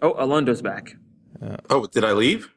[0.00, 0.96] Oh, Alondo's back.
[1.70, 2.48] Oh, did I leave?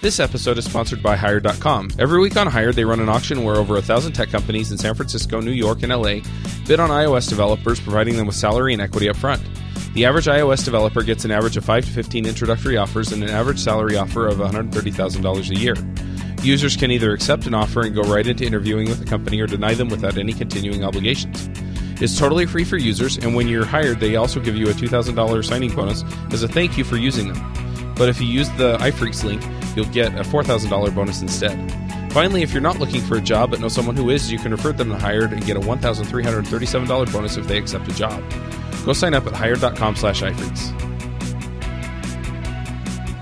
[0.00, 1.88] This episode is sponsored by Hired.com.
[1.98, 4.76] Every week on Hired, they run an auction where over a thousand tech companies in
[4.76, 6.20] San Francisco, New York, and LA
[6.66, 9.42] bid on iOS developers, providing them with salary and equity up front.
[9.94, 13.30] The average iOS developer gets an average of 5 to 15 introductory offers and an
[13.30, 15.74] average salary offer of $130,000 a year.
[16.44, 19.46] Users can either accept an offer and go right into interviewing with the company or
[19.46, 21.48] deny them without any continuing obligations.
[22.02, 25.42] It's totally free for users, and when you're hired, they also give you a $2,000
[25.42, 27.94] signing bonus as a thank you for using them.
[27.96, 29.42] But if you use the iPhreaks link,
[29.74, 31.56] you'll get a $4,000 bonus instead.
[32.12, 34.52] Finally, if you're not looking for a job but know someone who is, you can
[34.52, 38.22] refer them to Hired and get a $1,337 bonus if they accept a job.
[38.84, 40.76] Go sign up at hired.com slash iPhreaks.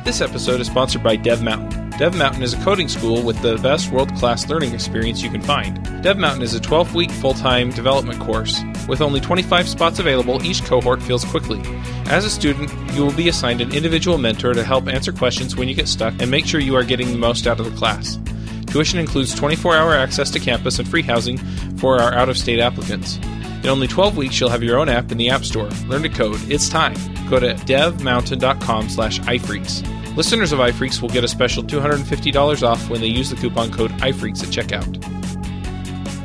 [0.04, 1.81] This episode is sponsored by Dev Mountain.
[1.98, 5.42] Dev Mountain is a coding school with the best world class learning experience you can
[5.42, 6.02] find.
[6.02, 8.62] Dev Mountain is a 12 week full time development course.
[8.88, 11.60] With only 25 spots available, each cohort fills quickly.
[12.06, 15.68] As a student, you will be assigned an individual mentor to help answer questions when
[15.68, 18.18] you get stuck and make sure you are getting the most out of the class.
[18.66, 21.36] Tuition includes 24 hour access to campus and free housing
[21.76, 23.18] for our out of state applicants.
[23.62, 25.68] In only 12 weeks, you'll have your own app in the App Store.
[25.86, 26.40] Learn to code.
[26.50, 26.94] It's time.
[27.28, 29.86] Go to devmountain.com slash iPhreaks.
[30.14, 33.90] Listeners of iPhreaks will get a special $250 off when they use the coupon code
[33.92, 35.02] iPhreaks at checkout.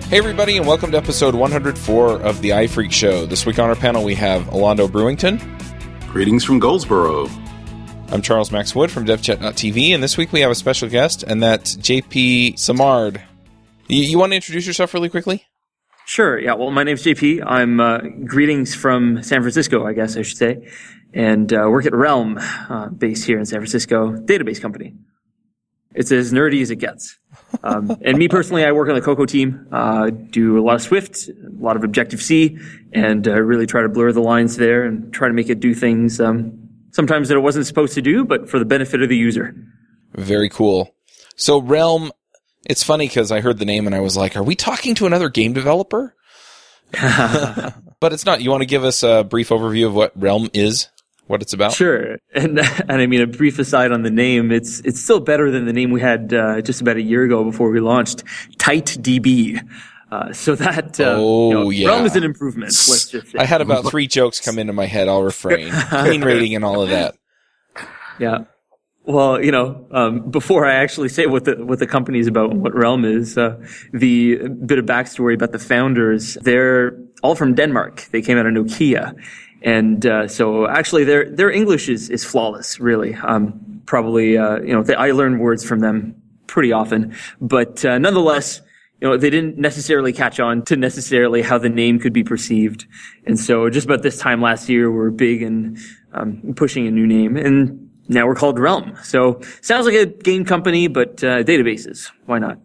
[0.10, 3.26] Hey, everybody, and welcome to episode 104 of the iPhreak Show.
[3.26, 5.40] This week on our panel, we have Alondo Brewington.
[6.12, 7.30] Greetings from Goldsboro.
[8.10, 11.42] I'm Charles Max Wood from DevChat.tv, and this week we have a special guest, and
[11.42, 13.22] that's JP Simard.
[13.88, 15.46] You, you want to introduce yourself really quickly?
[16.08, 16.40] Sure.
[16.40, 16.54] Yeah.
[16.54, 17.44] Well, my name's JP.
[17.46, 20.72] I'm uh, greetings from San Francisco, I guess I should say,
[21.14, 24.96] and uh, work at Realm, uh, based here in San Francisco, database company.
[25.94, 27.20] It's as nerdy as it gets.
[27.62, 30.82] Um, and me personally, I work on the Cocoa team, uh, do a lot of
[30.82, 32.58] Swift, a lot of Objective C,
[32.94, 35.76] and uh, really try to blur the lines there and try to make it do
[35.76, 39.18] things um, sometimes that it wasn't supposed to do, but for the benefit of the
[39.18, 39.54] user.
[40.16, 40.96] Very cool.
[41.36, 42.12] So Realm,
[42.68, 45.06] it's funny because I heard the name and I was like, are we talking to
[45.06, 46.14] another game developer?
[46.92, 48.42] but it's not.
[48.42, 50.90] You want to give us a brief overview of what Realm is,
[51.28, 51.74] what it's about?
[51.74, 52.18] Sure.
[52.34, 55.66] And and I mean a brief aside on the name, it's it's still better than
[55.66, 58.24] the name we had uh, just about a year ago before we launched,
[58.58, 59.60] TightDB.
[60.10, 61.88] Uh, so that uh, Oh, you know, yeah.
[61.90, 62.72] Realm is an improvement.
[62.72, 63.40] Let's just say.
[63.40, 65.10] I had about three jokes come into my head.
[65.10, 65.70] I'll refrain.
[65.90, 67.16] Clean rating and all of that.
[68.20, 68.46] Yeah.
[69.08, 72.52] Well, you know, um, before I actually say what the what the company is about
[72.52, 73.58] and what Realm is, uh,
[73.94, 76.34] the bit of backstory about the founders.
[76.42, 78.10] They're all from Denmark.
[78.12, 79.16] They came out of Nokia,
[79.62, 82.82] and uh, so actually their their English is is flawless.
[82.82, 87.86] Really, um, probably uh, you know they, I learn words from them pretty often, but
[87.86, 88.62] uh, nonetheless.
[89.00, 92.88] You know, they didn't necessarily catch on to necessarily how the name could be perceived.
[93.28, 95.78] And so just about this time last year, we we're big and
[96.14, 97.38] um, pushing a new name.
[97.38, 98.98] And now we're called Realm.
[99.04, 102.12] So sounds like a game company, but uh, databases.
[102.26, 102.60] Why not?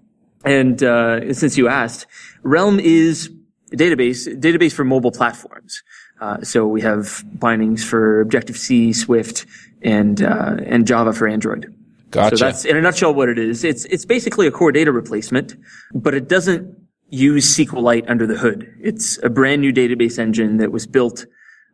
[0.44, 2.06] And uh, since you asked,
[2.42, 3.30] Realm is
[3.72, 5.82] a database, database for mobile platforms.
[6.20, 9.46] Uh, so we have bindings for Objective C, Swift,
[9.82, 11.74] and uh, and Java for Android.
[12.10, 12.36] Gotcha.
[12.36, 13.64] So that's in a nutshell what it is.
[13.64, 15.56] It's it's basically a core data replacement,
[15.92, 16.76] but it doesn't
[17.08, 18.72] use SQLite under the hood.
[18.80, 21.26] It's a brand new database engine that was built,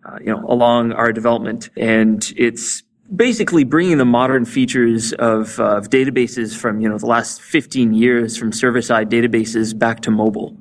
[0.04, 2.82] uh, you know, along our development, and it's
[3.14, 7.94] basically bringing the modern features of, uh, of databases from you know the last 15
[7.94, 10.56] years from server-side databases back to mobile.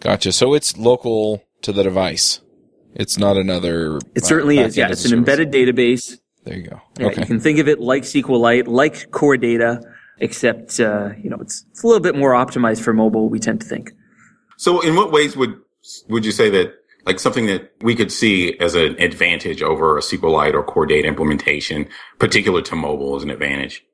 [0.00, 0.32] Gotcha.
[0.32, 2.40] So it's local to the device.
[2.94, 3.98] It's not another.
[4.14, 4.76] It uh, certainly is.
[4.76, 5.18] Yeah, it's an service.
[5.18, 6.18] embedded database.
[6.44, 6.80] There you go.
[6.98, 7.20] Yeah, Okay.
[7.20, 9.80] You can think of it like SQLite, like core data,
[10.18, 13.28] except uh, you know it's it's a little bit more optimized for mobile.
[13.28, 13.92] We tend to think.
[14.56, 15.54] So, in what ways would
[16.08, 16.74] would you say that
[17.06, 21.08] like something that we could see as an advantage over a SQLite or Core Data
[21.08, 23.84] implementation, particular to mobile, as an advantage?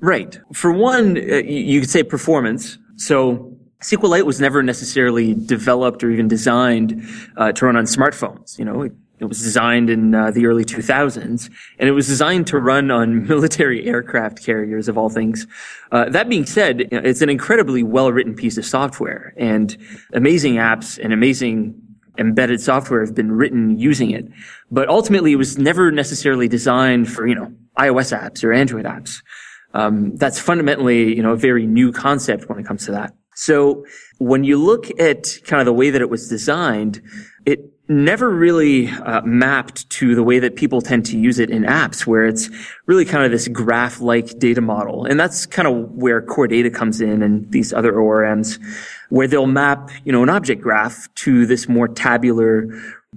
[0.00, 0.38] Right.
[0.52, 2.78] For one, uh, you could say performance.
[2.96, 7.02] So SQLite was never necessarily developed or even designed
[7.36, 8.58] uh, to run on smartphones.
[8.58, 12.46] You know, it, it was designed in uh, the early 2000s, and it was designed
[12.48, 15.46] to run on military aircraft carriers, of all things.
[15.92, 19.76] Uh, that being said, it's an incredibly well-written piece of software, and
[20.14, 21.74] amazing apps and amazing
[22.20, 24.26] embedded software have been written using it.
[24.70, 29.22] But ultimately, it was never necessarily designed for you know iOS apps or Android apps.
[29.72, 33.14] Um, that's fundamentally, you know, a very new concept when it comes to that.
[33.34, 33.84] So
[34.18, 37.00] when you look at kind of the way that it was designed,
[37.46, 41.64] it never really uh, mapped to the way that people tend to use it in
[41.64, 42.48] apps, where it's
[42.86, 45.04] really kind of this graph-like data model.
[45.04, 48.60] And that's kind of where core data comes in and these other ORMs,
[49.08, 52.68] where they'll map, you know, an object graph to this more tabular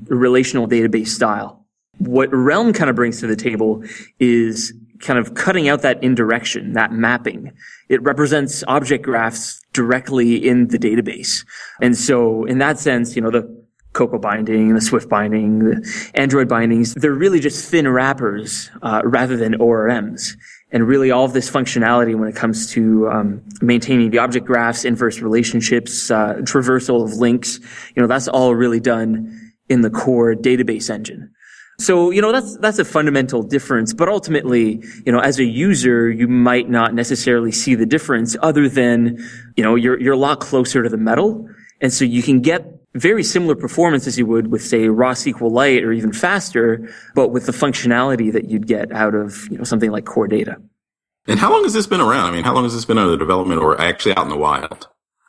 [0.07, 1.63] relational database style.
[1.99, 3.83] What Realm kind of brings to the table
[4.19, 7.51] is kind of cutting out that indirection, that mapping.
[7.89, 11.45] It represents object graphs directly in the database.
[11.81, 13.62] And so in that sense, you know, the
[13.93, 19.37] Cocoa binding, the Swift binding, the Android bindings, they're really just thin wrappers uh, rather
[19.37, 20.35] than ORMs.
[20.71, 24.85] And really all of this functionality when it comes to um, maintaining the object graphs,
[24.85, 27.59] inverse relationships, uh, traversal of links,
[27.95, 31.31] you know, that's all really done in the core database engine.
[31.79, 33.93] So, you know, that's, that's a fundamental difference.
[33.93, 38.69] But ultimately, you know, as a user, you might not necessarily see the difference other
[38.69, 39.17] than,
[39.55, 41.47] you know, you're, you're a lot closer to the metal.
[41.81, 45.83] And so you can get very similar performance as you would with, say, raw SQLite
[45.83, 49.91] or even faster, but with the functionality that you'd get out of, you know, something
[49.91, 50.57] like core data.
[51.27, 52.31] And how long has this been around?
[52.31, 54.87] I mean, how long has this been under development or actually out in the wild?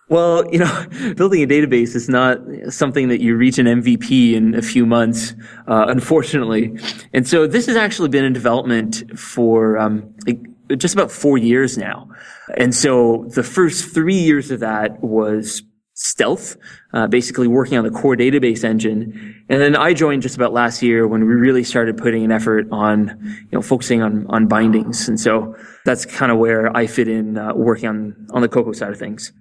[0.08, 2.38] Well, you know, building a database is not
[2.69, 5.34] something that you reach an MVP in a few months,
[5.67, 6.78] uh, unfortunately.
[7.12, 10.40] And so this has actually been in development for um, like
[10.76, 12.08] just about four years now.
[12.56, 15.62] And so the first three years of that was
[15.94, 16.56] stealth,
[16.93, 19.44] uh, basically working on the core database engine.
[19.49, 22.67] And then I joined just about last year when we really started putting an effort
[22.73, 25.08] on, you know, focusing on, on bindings.
[25.08, 28.73] And so that's kind of where I fit in, uh, working on, on the Cocoa
[28.73, 29.32] side of things.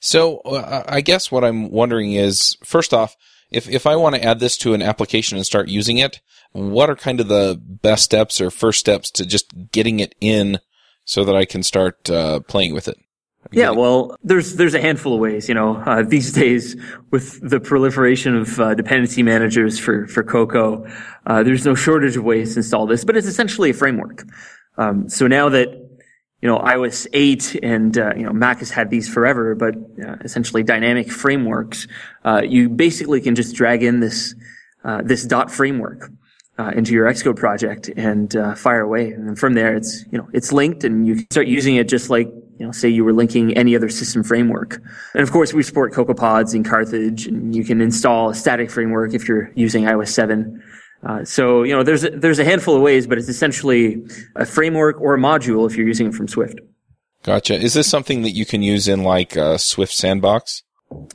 [0.00, 3.16] So uh, I guess what I'm wondering is, first off,
[3.50, 6.20] if, if I want to add this to an application and start using it,
[6.52, 10.60] what are kind of the best steps or first steps to just getting it in
[11.04, 12.98] so that I can start uh, playing with it?
[13.52, 15.48] Yeah, well, there's there's a handful of ways.
[15.48, 16.76] You know, uh, these days
[17.10, 20.86] with the proliferation of uh, dependency managers for for Cocoa,
[21.26, 23.04] uh, there's no shortage of ways to install this.
[23.04, 24.24] But it's essentially a framework.
[24.76, 25.68] Um, so now that
[26.40, 29.74] you know iOS 8 and uh, you know Mac has had these forever, but
[30.04, 31.86] uh, essentially dynamic frameworks,
[32.24, 34.34] uh, you basically can just drag in this
[35.04, 36.10] this dot framework.
[36.56, 39.10] Uh, into your Xcode project and uh, fire away.
[39.10, 42.10] And from there, it's you know it's linked, and you can start using it just
[42.10, 42.28] like
[42.58, 44.80] you know, say you were linking any other system framework.
[45.14, 49.14] And of course, we support CocoaPods in Carthage, and you can install a static framework
[49.14, 50.62] if you're using iOS 7.
[51.04, 54.02] Uh, so, you know, there's a, there's a handful of ways, but it's essentially
[54.36, 56.60] a framework or a module if you're using it from Swift.
[57.24, 57.54] Gotcha.
[57.54, 60.62] Is this something that you can use in like a Swift Sandbox?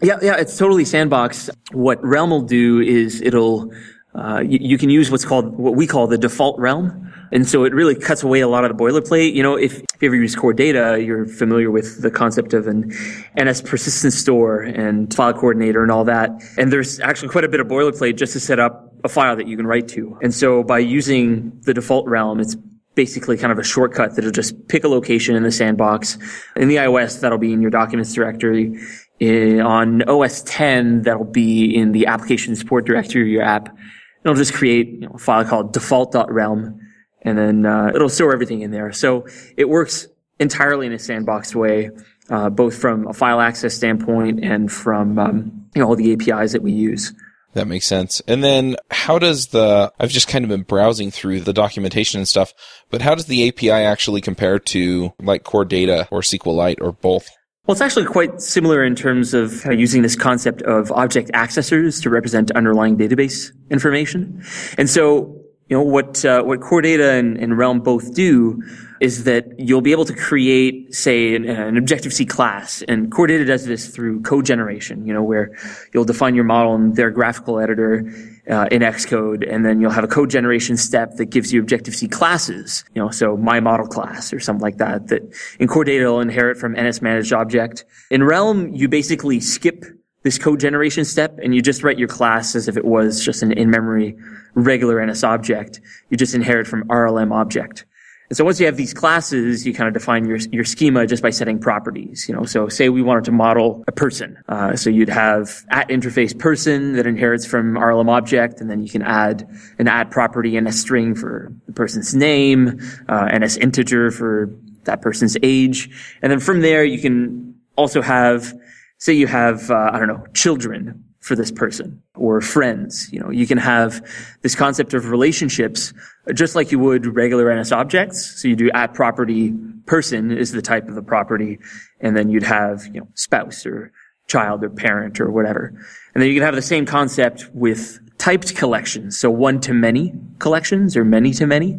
[0.01, 1.49] Yeah, yeah, it's totally sandbox.
[1.71, 3.71] What Realm will do is it'll
[4.15, 7.13] uh, you, you, can use what's called what we call the default realm.
[7.31, 9.33] And so it really cuts away a lot of the boilerplate.
[9.33, 12.67] You know, if, if you ever use core data, you're familiar with the concept of
[12.67, 12.91] an
[13.39, 16.29] NS persistence store and file coordinator and all that.
[16.57, 19.47] And there's actually quite a bit of boilerplate just to set up a file that
[19.47, 20.17] you can write to.
[20.21, 22.55] And so by using the default realm, it's
[22.95, 26.17] basically kind of a shortcut that'll just pick a location in the sandbox.
[26.55, 28.77] In the iOS, that'll be in your documents directory.
[29.19, 33.75] In, on OS 10, that'll be in the application support directory of your app
[34.23, 36.79] it'll just create you know, a file called default.realm
[37.21, 38.91] and then uh, it'll store everything in there.
[38.91, 39.27] So
[39.57, 40.07] it works
[40.39, 41.91] entirely in a sandboxed way,
[42.29, 46.53] uh, both from a file access standpoint and from um, you know all the APIs
[46.53, 47.13] that we use.
[47.53, 48.21] That makes sense.
[48.27, 52.27] And then how does the, I've just kind of been browsing through the documentation and
[52.27, 52.53] stuff,
[52.91, 57.27] but how does the API actually compare to like core data or SQLite or both?
[57.65, 62.09] Well, it's actually quite similar in terms of using this concept of object accessors to
[62.09, 64.43] represent underlying database information.
[64.77, 65.38] And so,
[65.69, 68.61] you know, what, uh, what core data and, and Realm both do
[68.99, 72.81] is that you'll be able to create, say, an, an Objective-C class.
[72.87, 75.55] And Core Data does this through code generation, you know, where
[75.93, 78.11] you'll define your model in their graphical editor
[78.49, 82.07] uh, in Xcode, and then you'll have a code generation step that gives you Objective-C
[82.09, 85.21] classes, you know, so my model class or something like that, that
[85.59, 87.85] in Core Data will inherit from NS managed object.
[88.09, 89.85] In Realm, you basically skip
[90.23, 93.41] this code generation step and you just write your class as if it was just
[93.41, 94.17] an in-memory
[94.53, 95.79] regular NS object.
[96.09, 97.85] You just inherit from RLM object.
[98.29, 101.23] And so once you have these classes, you kind of define your, your schema just
[101.23, 102.27] by setting properties.
[102.29, 104.37] You know, so say we wanted to model a person.
[104.47, 108.89] Uh, so you'd have at interface person that inherits from RLM object, and then you
[108.89, 109.49] can add
[109.79, 114.53] an add property and a string for the person's name, uh, and as integer for
[114.83, 115.89] that person's age.
[116.21, 118.53] And then from there, you can also have,
[118.99, 123.11] say you have, uh, I don't know, children for this person or friends.
[123.11, 124.01] You know, you can have
[124.41, 125.93] this concept of relationships
[126.33, 128.41] just like you would regular NS objects.
[128.41, 129.53] So you do at property
[129.85, 131.59] person is the type of the property.
[131.99, 133.91] And then you'd have, you know, spouse or
[134.27, 135.73] child or parent or whatever.
[136.13, 140.13] And then you can have the same concept with typed collections, so one to many
[140.39, 141.77] collections or many to many,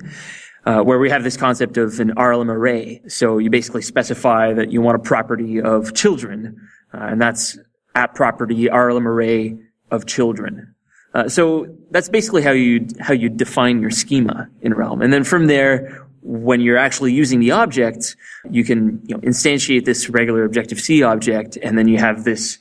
[0.65, 3.03] uh, where we have this concept of an RLM array.
[3.09, 7.59] So you basically specify that you want a property of children, uh, and that's
[7.95, 9.57] at property RLM array
[9.91, 10.75] of children.
[11.15, 15.25] Uh, so that's basically how you how you define your schema in Realm, and then
[15.25, 18.15] from there, when you're actually using the object,
[18.51, 22.59] you can you know, instantiate this regular Objective C object, and then you have this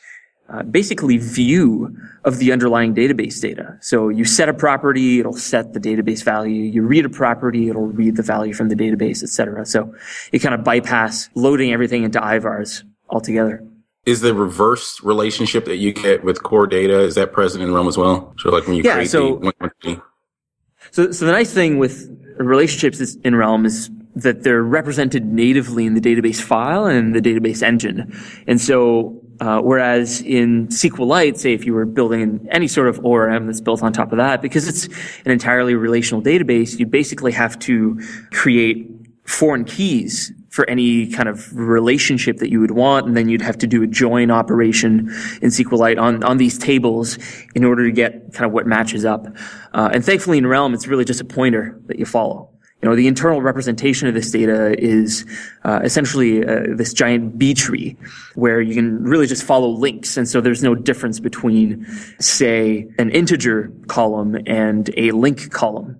[0.49, 3.77] uh, basically view of the underlying database data.
[3.81, 6.63] So you set a property, it'll set the database value.
[6.63, 9.65] You read a property, it'll read the value from the database, etc.
[9.65, 9.93] So
[10.31, 13.63] you kind of bypass loading everything into IVARs altogether.
[14.09, 17.87] Is the reverse relationship that you get with core data is that present in Realm
[17.87, 18.33] as well?
[18.39, 20.01] So like when you yeah, create so, the
[20.89, 25.93] so so the nice thing with relationships in Realm is that they're represented natively in
[25.93, 28.11] the database file and the database engine.
[28.47, 33.45] And so uh, whereas in SQLite, say if you were building any sort of ORM
[33.45, 34.85] that's built on top of that, because it's
[35.23, 38.01] an entirely relational database, you basically have to
[38.31, 38.89] create
[39.25, 43.57] foreign keys for any kind of relationship that you would want, and then you'd have
[43.59, 45.09] to do a join operation
[45.41, 47.17] in SQLite on, on these tables
[47.55, 49.27] in order to get kind of what matches up.
[49.73, 52.49] Uh, and thankfully in Realm, it's really just a pointer that you follow
[52.81, 55.25] you know, the internal representation of this data is
[55.65, 57.97] uh, essentially uh, this giant B tree
[58.35, 60.15] where you can really just follow links.
[60.15, 61.85] And so there's no difference between,
[62.19, 65.99] say, an integer column and a link column.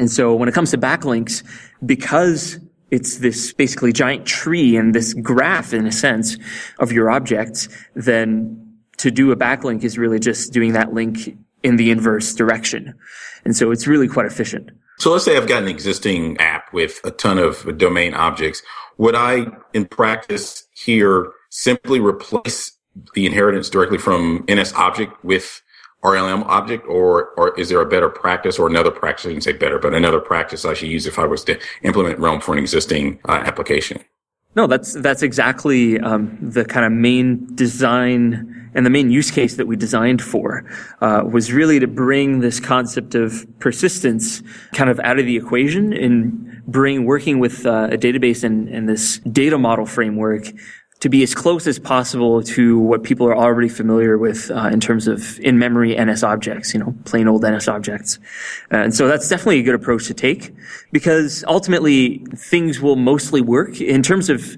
[0.00, 1.44] And so when it comes to backlinks,
[1.86, 2.58] because
[2.90, 6.36] it's this basically giant tree and this graph in a sense
[6.78, 8.56] of your objects, then
[8.98, 12.94] to do a backlink is really just doing that link in the inverse direction.
[13.44, 14.70] And so it's really quite efficient.
[14.98, 18.62] So let's say I've got an existing app with a ton of domain objects.
[18.98, 22.76] Would I, in practice here, simply replace
[23.14, 25.62] the inheritance directly from NS object with
[26.02, 29.26] RLM object, or or is there a better practice or another practice?
[29.26, 32.18] I can say better, but another practice I should use if I was to implement
[32.18, 34.02] Realm for an existing uh, application.
[34.56, 39.56] No, that's that's exactly um, the kind of main design and the main use case
[39.56, 40.64] that we designed for
[41.00, 44.42] uh, was really to bring this concept of persistence
[44.72, 48.88] kind of out of the equation and bring working with uh, a database and, and
[48.88, 50.44] this data model framework
[51.00, 54.80] to be as close as possible to what people are already familiar with uh, in
[54.80, 58.18] terms of in-memory NS objects, you know, plain old NS objects.
[58.70, 60.54] And so that's definitely a good approach to take
[60.92, 64.56] because ultimately things will mostly work in terms of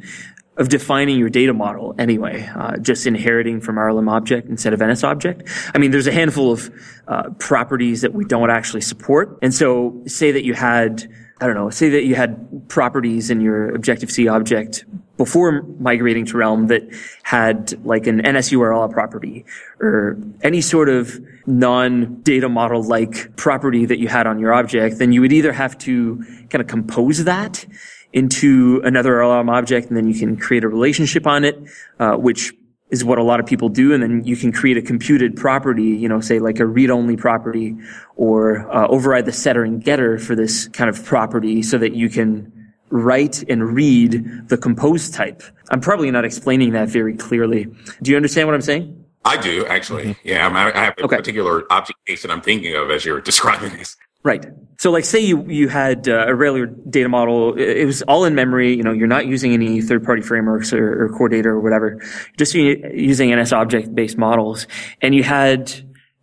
[0.58, 5.02] of defining your data model anyway, uh, just inheriting from RLM object instead of NS
[5.02, 5.48] object.
[5.74, 6.70] I mean, there's a handful of
[7.08, 9.38] uh, properties that we don't actually support.
[9.40, 13.40] And so say that you had, I don't know, say that you had properties in
[13.40, 14.84] your Objective-C object
[15.16, 16.82] before migrating to Realm that
[17.22, 19.44] had like an NSURL property
[19.80, 25.12] or any sort of non-data model like property that you had on your object, then
[25.12, 27.66] you would either have to kind of compose that
[28.12, 31.58] into another RLM object, and then you can create a relationship on it,
[31.98, 32.52] uh, which
[32.90, 33.94] is what a lot of people do.
[33.94, 37.76] And then you can create a computed property, you know, say like a read-only property,
[38.16, 42.10] or uh, override the setter and getter for this kind of property, so that you
[42.10, 42.52] can
[42.92, 45.42] write and read the compose type.
[45.70, 47.66] I'm probably not explaining that very clearly.
[48.02, 49.04] Do you understand what I'm saying?
[49.24, 50.04] I do actually.
[50.04, 50.28] Mm-hmm.
[50.28, 51.16] Yeah, I have a okay.
[51.16, 53.96] particular object case that I'm thinking of as you're describing this.
[54.24, 54.46] Right.
[54.78, 58.36] So like say you, you had uh, a regular data model, it was all in
[58.36, 61.60] memory, you know, you're not using any third party frameworks or, or core data or
[61.60, 62.00] whatever,
[62.36, 64.68] just using NS object based models.
[65.00, 65.72] And you had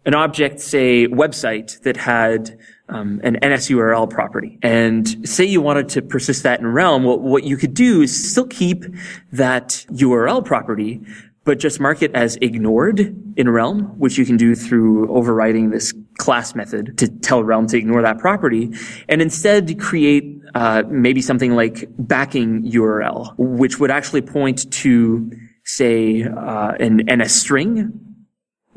[0.05, 2.57] an object, say website that had
[2.89, 4.57] um, an NSURL property.
[4.61, 8.31] And say you wanted to persist that in Realm, well, what you could do is
[8.31, 8.85] still keep
[9.31, 11.01] that URL property,
[11.45, 12.99] but just mark it as ignored
[13.37, 17.77] in Realm, which you can do through overriding this class method to tell Realm to
[17.77, 18.71] ignore that property,
[19.07, 25.31] and instead create uh, maybe something like backing URL, which would actually point to,
[25.63, 28.08] say, uh, an NS string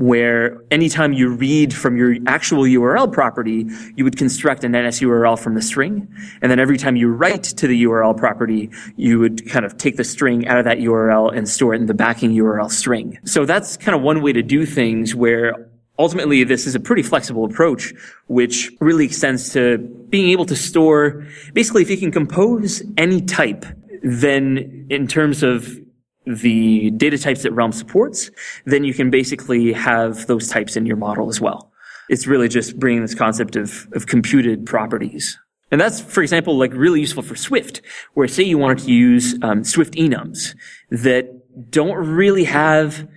[0.02, 5.38] where anytime you read from your actual URL property, you would construct an NS URL
[5.38, 6.12] from the string.
[6.42, 9.97] And then every time you write to the URL property, you would kind of take
[9.97, 13.16] the string out of that URL and store it in the backing URL string.
[13.25, 15.68] So that's kind of one way to do things where
[16.00, 17.94] ultimately this is a pretty flexible approach,
[18.26, 19.78] which really extends to
[20.11, 23.64] being able to store, basically if you can compose any type,
[24.02, 25.78] then in terms of
[26.26, 28.30] the data types that Realm supports,
[28.64, 31.72] then you can basically have those types in your model as well.
[32.08, 35.38] It's really just bringing this concept of, of computed properties.
[35.70, 37.80] And that's, for example, like really useful for Swift,
[38.14, 40.54] where say you wanted to use um, Swift enums
[40.90, 43.08] that don't really have,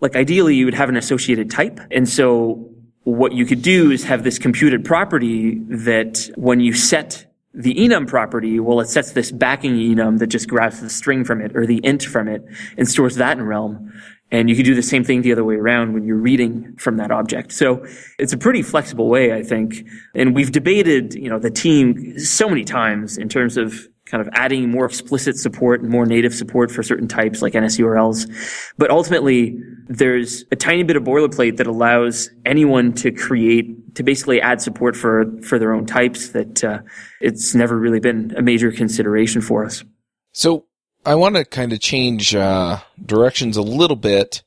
[0.00, 1.78] like ideally you would have an associated type.
[1.90, 2.68] And so
[3.04, 8.06] what you could do is have this computed property that when you set the enum
[8.06, 11.66] property, well, it sets this backing enum that just grabs the string from it or
[11.66, 12.44] the int from it
[12.76, 13.92] and stores that in Realm.
[14.32, 16.98] And you can do the same thing the other way around when you're reading from
[16.98, 17.50] that object.
[17.50, 17.84] So
[18.18, 19.84] it's a pretty flexible way, I think.
[20.14, 24.28] And we've debated, you know, the team so many times in terms of kind of
[24.32, 28.28] adding more explicit support and more native support for certain types like NSURLs.
[28.76, 29.56] But ultimately,
[29.88, 34.96] there's a tiny bit of boilerplate that allows anyone to create, to basically add support
[34.96, 36.80] for, for their own types that uh,
[37.20, 39.84] it's never really been a major consideration for us.
[40.32, 40.66] So
[41.06, 44.42] I want to kind of change uh, directions a little bit.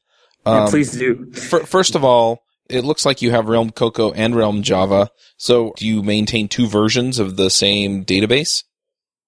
[0.46, 1.32] Um, yeah, please do.
[1.32, 5.10] first of all, it looks like you have Realm Cocoa and Realm Java.
[5.38, 8.63] So do you maintain two versions of the same database?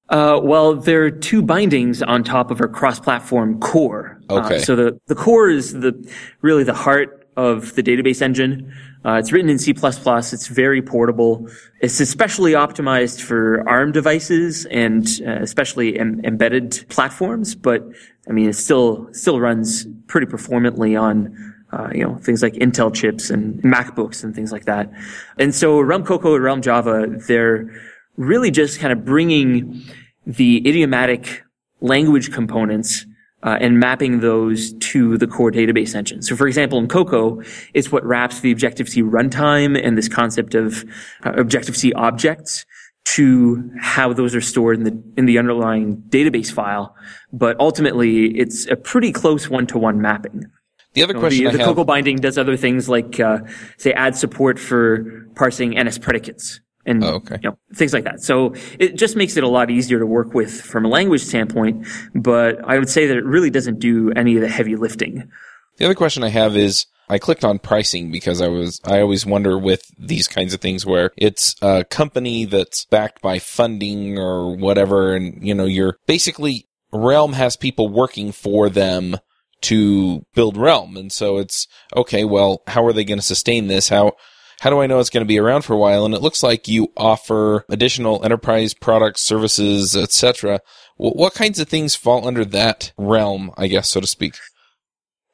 [0.10, 4.22] Uh, well, there are two bindings on top of our cross-platform core.
[4.30, 4.58] Uh, okay.
[4.58, 5.94] Uh, so the, the core is the
[6.42, 8.72] really the heart of the database engine.
[9.04, 9.72] Uh, it's written in C++.
[9.72, 11.48] It's very portable.
[11.82, 17.56] It's especially optimized for ARM devices and uh, especially em- embedded platforms.
[17.56, 17.84] But
[18.28, 22.94] I mean, it still still runs pretty performantly on uh, you know, things like Intel
[22.94, 24.90] chips and MacBooks and things like that.
[25.38, 27.70] And so Realm Cocoa and Realm Java, they're
[28.18, 29.84] really just kind of bringing
[30.26, 31.44] the idiomatic
[31.82, 33.06] language components
[33.44, 36.22] uh, and mapping those to the core database engine.
[36.24, 37.42] So, for example, in Cocoa,
[37.74, 40.84] it's what wraps the Objective-C runtime and this concept of
[41.24, 42.66] uh, Objective-C objects
[43.06, 46.96] to how those are stored in the in the underlying database file.
[47.32, 50.46] But ultimately, it's a pretty close one-to-one mapping.
[50.94, 51.64] The other question the, the.
[51.64, 53.40] Cocoa binding does other things like, uh,
[53.78, 57.38] say, add support for parsing NS predicates and oh, okay.
[57.42, 58.22] you know, things like that.
[58.22, 61.88] So it just makes it a lot easier to work with from a language standpoint.
[62.14, 65.30] But I would say that it really doesn't do any of the heavy lifting.
[65.78, 69.26] The other question I have is I clicked on pricing because I was I always
[69.26, 74.56] wonder with these kinds of things where it's a company that's backed by funding or
[74.56, 79.18] whatever, and you know you're basically Realm has people working for them
[79.62, 82.24] to build Realm, and so it's okay.
[82.24, 83.90] Well, how are they going to sustain this?
[83.90, 84.14] How
[84.60, 86.06] how do I know it's going to be around for a while?
[86.06, 90.62] And it looks like you offer additional enterprise products, services, etc.
[90.98, 94.36] What kinds of things fall under that realm, I guess, so to speak?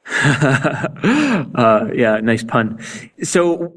[0.07, 2.79] uh, yeah, nice pun.
[3.23, 3.73] So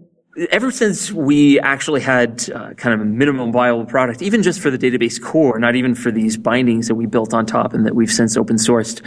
[0.51, 4.71] ever since we actually had uh, kind of a minimum viable product, even just for
[4.71, 7.95] the database core, not even for these bindings that we built on top and that
[7.95, 9.01] we've since open sourced,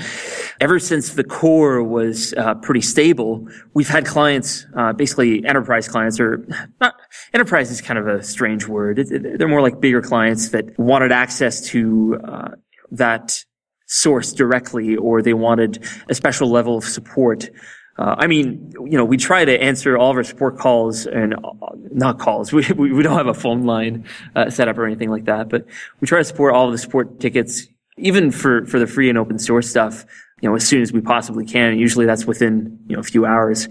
[0.61, 6.19] ever since the core was uh, pretty stable, we've had clients, uh, basically enterprise clients,
[6.19, 6.45] or
[6.79, 6.95] not
[7.33, 8.97] enterprise is kind of a strange word.
[8.97, 12.49] They're more like bigger clients that wanted access to uh,
[12.91, 13.43] that
[13.87, 17.49] source directly, or they wanted a special level of support
[17.97, 21.33] uh, I mean, you know, we try to answer all of our support calls and
[21.33, 22.53] uh, not calls.
[22.57, 24.05] We, we, we don't have a phone line
[24.35, 25.65] uh, set up or anything like that, but
[25.99, 29.17] we try to support all of the support tickets, even for, for the free and
[29.17, 30.05] open source stuff,
[30.41, 31.77] you know, as soon as we possibly can.
[31.77, 33.67] Usually that's within, you know, a few hours.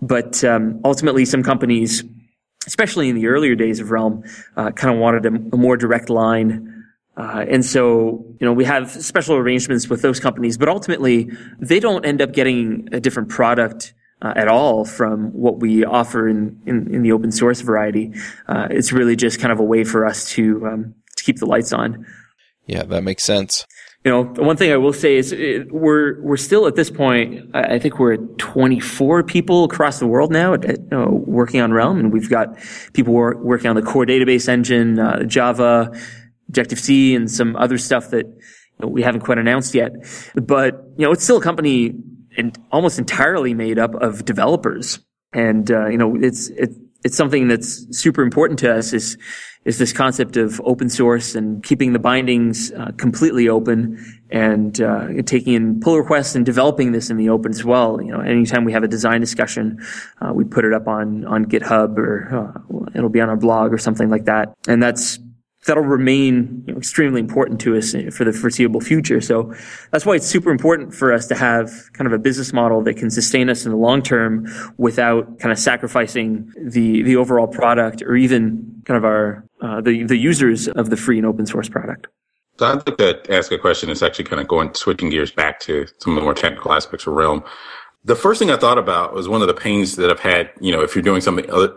[0.00, 2.02] But, um, ultimately some companies,
[2.66, 4.24] especially in the earlier days of Realm,
[4.56, 6.69] uh, kind of wanted a, a more direct line
[7.20, 11.78] uh, and so, you know, we have special arrangements with those companies, but ultimately they
[11.78, 16.58] don't end up getting a different product uh, at all from what we offer in,
[16.64, 18.10] in, in the open source variety.
[18.48, 21.46] Uh, it's really just kind of a way for us to, um, to keep the
[21.46, 22.06] lights on.
[22.66, 23.66] Yeah, that makes sense.
[24.02, 27.50] You know, one thing I will say is it, we're we're still at this point.
[27.52, 31.60] I think we're at 24 people across the world now at, at, you know, working
[31.60, 32.56] on Realm, and we've got
[32.94, 35.92] people work, working on the core database engine, uh, Java,
[36.50, 39.92] Objective C and some other stuff that you know, we haven't quite announced yet.
[40.34, 41.94] But, you know, it's still a company
[42.36, 44.98] and almost entirely made up of developers.
[45.32, 46.70] And, uh, you know, it's, it,
[47.04, 49.16] it's something that's super important to us is,
[49.64, 53.98] is this concept of open source and keeping the bindings uh, completely open
[54.30, 58.02] and uh, taking in pull requests and developing this in the open as well.
[58.02, 59.78] You know, anytime we have a design discussion,
[60.20, 63.72] uh, we put it up on on GitHub or uh, it'll be on our blog
[63.72, 64.54] or something like that.
[64.66, 65.18] And that's
[65.66, 69.20] that'll remain you know, extremely important to us for the foreseeable future.
[69.20, 69.54] So
[69.90, 72.94] that's why it's super important for us to have kind of a business model that
[72.94, 74.46] can sustain us in the long term
[74.78, 80.04] without kind of sacrificing the the overall product or even kind of our uh, the
[80.04, 82.06] the users of the free and open source product.
[82.58, 85.60] So I'd like to ask a question that's actually kind of going switching gears back
[85.60, 87.42] to some of the more technical aspects of Realm.
[88.02, 90.72] The first thing I thought about was one of the pains that I've had, you
[90.72, 91.76] know, if you're doing something other,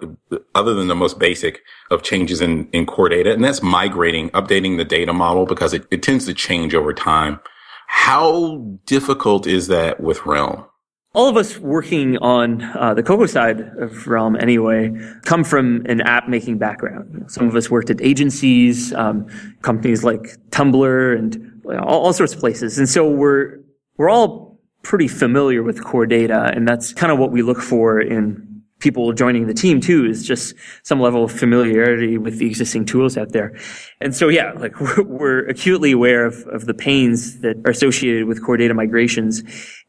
[0.55, 4.77] other than the most basic of changes in, in core data, and that's migrating, updating
[4.77, 7.41] the data model because it, it tends to change over time.
[7.87, 10.65] How difficult is that with Realm?
[11.13, 14.91] all of us working on uh, the Cocoa side of Realm anyway
[15.23, 17.25] come from an app making background.
[17.27, 19.27] Some of us worked at agencies, um,
[19.61, 22.79] companies like Tumblr and all, all sorts of places.
[22.79, 23.59] And so we're,
[23.97, 24.52] we're all
[24.83, 26.51] pretty familiar with core data.
[26.53, 30.27] And that's kind of what we look for in people joining the team too is
[30.27, 33.57] just some level of familiarity with the existing tools out there.
[34.01, 38.25] And so, yeah, like we're, we're acutely aware of, of the pains that are associated
[38.25, 39.41] with core data migrations.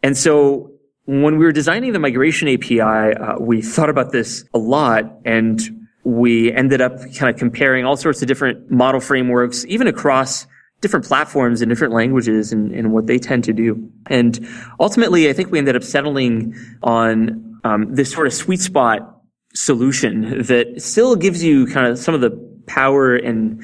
[0.03, 0.71] And so
[1.07, 5.61] when we were designing the migration API, uh, we thought about this a lot and
[6.05, 10.47] we ended up kind of comparing all sorts of different model frameworks, even across
[10.85, 13.91] different platforms and different languages and, and what they tend to do.
[14.09, 14.47] And
[14.79, 19.23] ultimately, I think we ended up settling on um, this sort of sweet spot
[19.55, 22.33] solution that still gives you kind of some of the
[22.67, 23.63] power and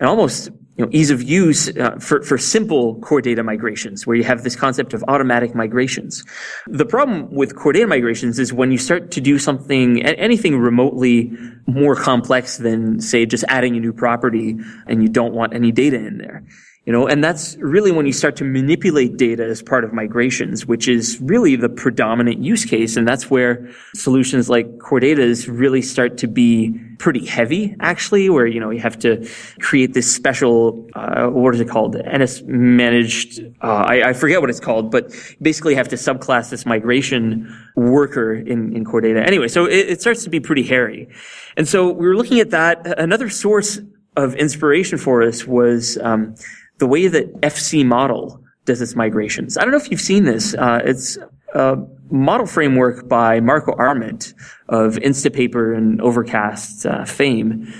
[0.00, 4.16] and almost you know, ease of use uh, for, for simple core data migrations, where
[4.16, 6.24] you have this concept of automatic migrations.
[6.66, 11.32] The problem with core data migrations is when you start to do something, anything remotely
[11.66, 15.96] more complex than, say, just adding a new property and you don't want any data
[15.96, 16.44] in there.
[16.86, 20.66] You know, and that's really when you start to manipulate data as part of migrations,
[20.66, 22.96] which is really the predominant use case.
[22.96, 28.46] And that's where solutions like Core Data's really start to be pretty heavy, actually, where,
[28.46, 31.96] you know, you have to create this special, uh, what is it called?
[31.96, 36.64] NS managed, uh, I, I, forget what it's called, but basically have to subclass this
[36.64, 39.26] migration worker in, in Core Data.
[39.26, 41.08] Anyway, so it, it starts to be pretty hairy.
[41.56, 42.96] And so we were looking at that.
[42.96, 43.80] Another source
[44.16, 46.36] of inspiration for us was, um,
[46.78, 49.56] the way that FCModel does its migrations.
[49.56, 50.54] I don't know if you've seen this.
[50.54, 51.18] Uh, it's
[51.54, 51.78] a
[52.10, 54.34] model framework by Marco Arment
[54.68, 57.72] of Instapaper and Overcast uh, fame.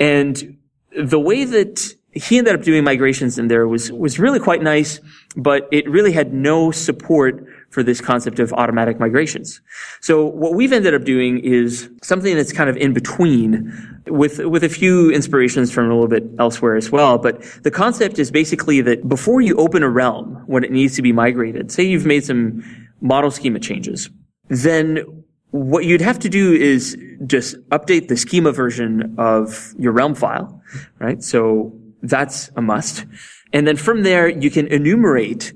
[0.00, 0.58] And
[0.96, 5.00] the way that he ended up doing migrations in there was, was really quite nice,
[5.36, 9.60] but it really had no support for this concept of automatic migrations.
[10.00, 13.72] So what we've ended up doing is something that's kind of in between
[14.06, 17.16] with, with a few inspirations from a little bit elsewhere as well.
[17.16, 21.02] But the concept is basically that before you open a realm when it needs to
[21.02, 22.62] be migrated, say you've made some
[23.00, 24.10] model schema changes,
[24.48, 30.14] then what you'd have to do is just update the schema version of your realm
[30.14, 30.62] file,
[30.98, 31.22] right?
[31.22, 33.06] So that's a must.
[33.52, 35.52] And then from there, you can enumerate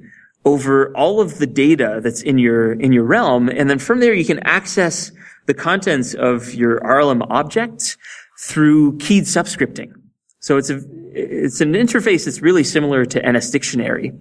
[0.47, 3.49] over all of the data that's in your, in your realm.
[3.49, 5.11] And then from there, you can access
[5.47, 7.99] the contents of your RLM objects
[8.39, 9.93] through keyed subscripting.
[10.39, 10.81] So it's a,
[11.13, 14.13] it's an interface that's really similar to NS Dictionary.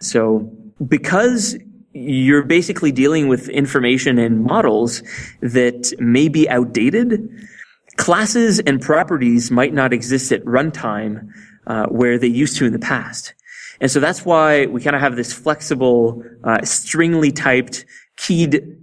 [0.00, 0.52] So
[0.86, 1.56] because
[1.92, 5.02] you're basically dealing with information and models
[5.40, 7.28] that may be outdated,
[7.96, 11.28] classes and properties might not exist at runtime
[11.66, 13.34] uh, where they used to in the past.
[13.80, 17.84] And so that's why we kind of have this flexible, uh, stringly typed,
[18.16, 18.76] keyed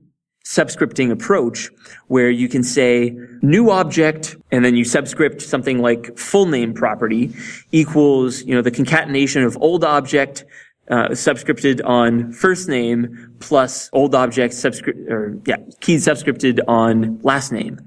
[0.47, 1.69] subscripting approach
[2.07, 7.33] where you can say new object and then you subscript something like full name property
[7.73, 10.45] equals, you know, the concatenation of old object
[10.89, 17.51] uh, subscripted on first name plus old object subscript or yeah keyed subscripted on last
[17.51, 17.77] name.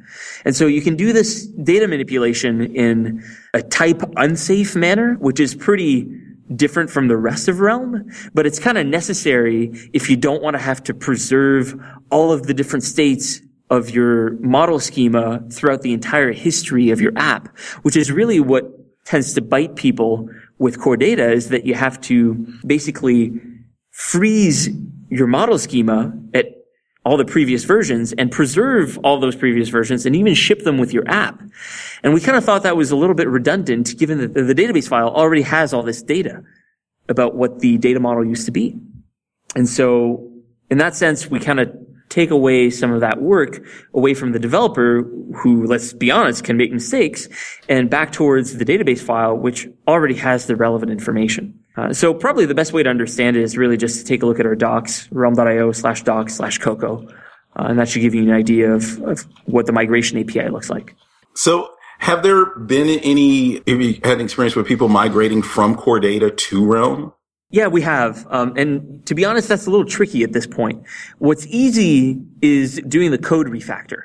[0.45, 5.55] And so you can do this data manipulation in a type unsafe manner which is
[5.55, 6.11] pretty
[6.57, 10.55] different from the rest of Realm, but it's kind of necessary if you don't want
[10.55, 15.93] to have to preserve all of the different states of your model schema throughout the
[15.93, 18.65] entire history of your app, which is really what
[19.05, 22.35] tends to bite people with core data is that you have to
[22.67, 23.33] basically
[23.91, 24.69] freeze
[25.09, 26.47] your model schema at
[27.05, 30.93] all the previous versions and preserve all those previous versions and even ship them with
[30.93, 31.41] your app.
[32.03, 34.89] And we kind of thought that was a little bit redundant given that the database
[34.89, 36.43] file already has all this data
[37.09, 38.79] about what the data model used to be.
[39.57, 40.31] And so
[40.71, 41.75] in that sense, we kind of
[42.11, 45.03] take away some of that work away from the developer
[45.37, 47.29] who, let's be honest, can make mistakes
[47.69, 51.60] and back towards the database file, which already has the relevant information.
[51.81, 54.27] Uh, so probably the best way to understand it is really just to take a
[54.27, 57.09] look at our docs, realm.io slash docs slash cocoa.
[57.57, 60.69] Uh, and that should give you an idea of, of what the migration API looks
[60.69, 60.95] like.
[61.35, 66.01] So have there been any, have you had an experience with people migrating from core
[66.01, 67.15] data to Realm?
[67.49, 68.27] Yeah, we have.
[68.29, 70.85] Um, and to be honest, that's a little tricky at this point.
[71.19, 74.03] What's easy is doing the code refactor.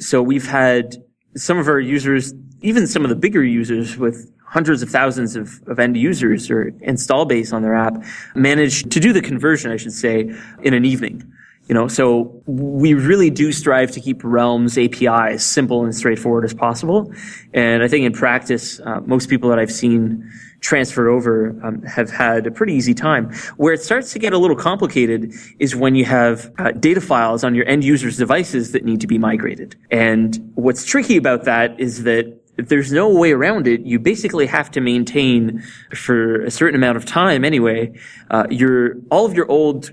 [0.00, 0.96] So we've had
[1.38, 5.62] some of our users, even some of the bigger users with hundreds of thousands of,
[5.68, 8.02] of end users or install base on their app
[8.34, 11.30] manage to do the conversion, I should say, in an evening.
[11.68, 16.44] You know, so we really do strive to keep Realm's API as simple and straightforward
[16.44, 17.12] as possible.
[17.52, 22.10] And I think in practice, uh, most people that I've seen transfer over um, have
[22.10, 23.32] had a pretty easy time.
[23.56, 27.44] Where it starts to get a little complicated is when you have uh, data files
[27.44, 29.76] on your end users' devices that need to be migrated.
[29.90, 34.68] And what's tricky about that is that there's no way around it, you basically have
[34.72, 35.62] to maintain
[35.94, 37.92] for a certain amount of time anyway,
[38.30, 39.92] uh, your, all of your old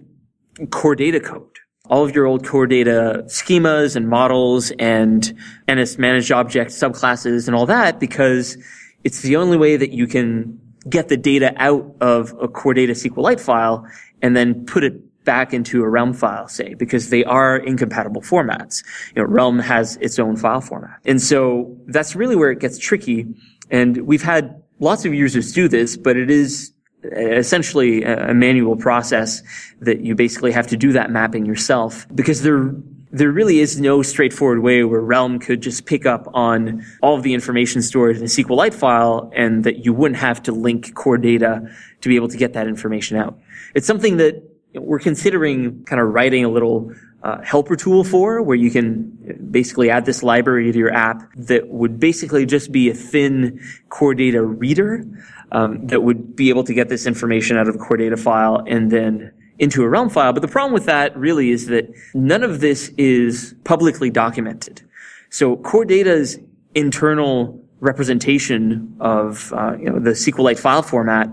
[0.72, 5.38] core data code all of your old core data schemas and models and
[5.72, 8.58] NS managed object subclasses and all that because
[9.06, 12.94] it's the only way that you can get the data out of a core data
[12.94, 13.88] SQLite file
[14.22, 18.84] and then put it back into a Realm file, say, because they are incompatible formats.
[19.16, 21.00] You know, Realm has its own file format.
[21.06, 23.28] And so that's really where it gets tricky.
[23.70, 29.44] And we've had lots of users do this, but it is essentially a manual process
[29.82, 32.72] that you basically have to do that mapping yourself because there
[33.16, 37.24] there really is no straightforward way where Realm could just pick up on all of
[37.24, 41.18] the information stored in a SQLite file and that you wouldn't have to link core
[41.18, 41.66] data
[42.02, 43.40] to be able to get that information out.
[43.74, 46.92] It's something that we're considering kind of writing a little
[47.24, 51.70] uh, helper tool for where you can basically add this library to your app that
[51.70, 55.06] would basically just be a thin core data reader
[55.54, 58.62] um, that would be able to get this information out of a core data file
[58.68, 60.34] and then into a realm file.
[60.34, 64.82] But the problem with that really is that none of this is publicly documented.
[65.30, 66.40] So core data's
[66.76, 71.30] internal representation of uh, you know the SQLite file format,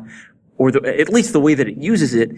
[0.59, 2.31] or the, at least the way that it uses it,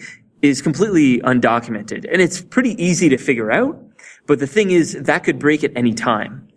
[0.42, 3.81] is completely undocumented, and it's pretty easy to figure out.
[4.27, 6.49] But the thing is, that could break at any time.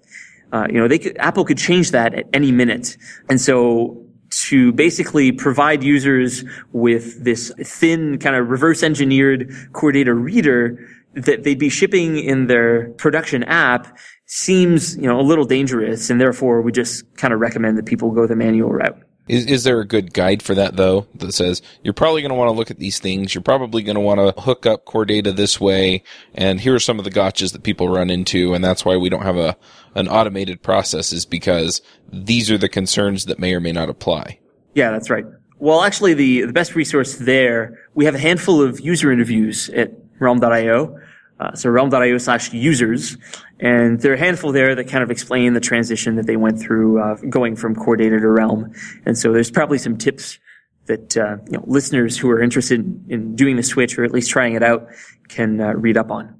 [0.53, 2.97] Uh, you know, they could, Apple could change that at any minute,
[3.29, 10.13] and so to basically provide users with this thin kind of reverse engineered core data
[10.13, 10.77] reader
[11.13, 16.09] that they'd be shipping in their production app seems, you know, a little dangerous.
[16.09, 19.01] And therefore we just kind of recommend that people go the manual route.
[19.27, 22.35] Is, is there a good guide for that though that says you're probably going to
[22.35, 23.35] want to look at these things.
[23.35, 26.03] You're probably going to want to hook up core data this way.
[26.33, 28.53] And here are some of the gotchas that people run into.
[28.53, 29.57] And that's why we don't have a,
[29.95, 34.39] an automated process is because these are the concerns that may or may not apply.
[34.73, 35.25] Yeah, that's right.
[35.59, 39.91] Well, actually the, the best resource there, we have a handful of user interviews at
[40.19, 40.99] realm.io.
[41.39, 43.15] Uh, so realm.io slash users.
[43.59, 46.59] And there are a handful there that kind of explain the transition that they went
[46.59, 48.73] through, uh, going from core data to realm.
[49.05, 50.39] And so there's probably some tips
[50.87, 54.31] that, uh, you know, listeners who are interested in doing the switch or at least
[54.31, 54.87] trying it out
[55.27, 56.33] can uh, read up on.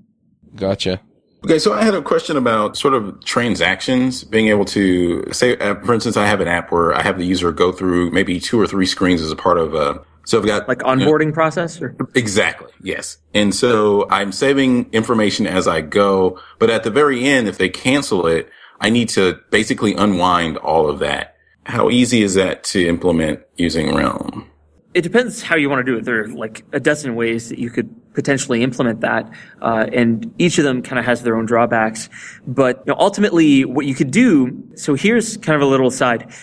[0.56, 1.00] Gotcha.
[1.48, 5.76] Okay, so I had a question about sort of transactions, being able to say, uh,
[5.76, 8.60] for instance, I have an app where I have the user go through maybe two
[8.60, 11.32] or three screens as a part of a so I've got like onboarding you know,
[11.32, 11.96] process or?
[12.16, 12.70] exactly.
[12.82, 13.20] Yes.
[13.34, 17.70] And so I'm saving information as I go, but at the very end, if they
[17.70, 18.50] cancel it,
[18.82, 21.38] I need to basically unwind all of that.
[21.66, 24.52] How easy is that to implement using Realm?
[24.98, 26.06] It depends how you want to do it.
[26.06, 29.32] There are like a dozen ways that you could potentially implement that,
[29.62, 32.10] uh, and each of them kind of has their own drawbacks.
[32.48, 34.64] But you know, ultimately, what you could do.
[34.74, 36.34] So here's kind of a little aside.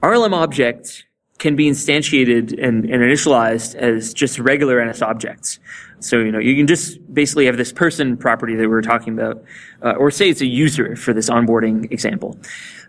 [0.00, 1.02] RLM objects
[1.38, 5.58] can be instantiated and, and, initialized as just regular NS objects.
[6.00, 9.12] So, you know, you can just basically have this person property that we were talking
[9.12, 9.42] about,
[9.82, 12.38] uh, or say it's a user for this onboarding example.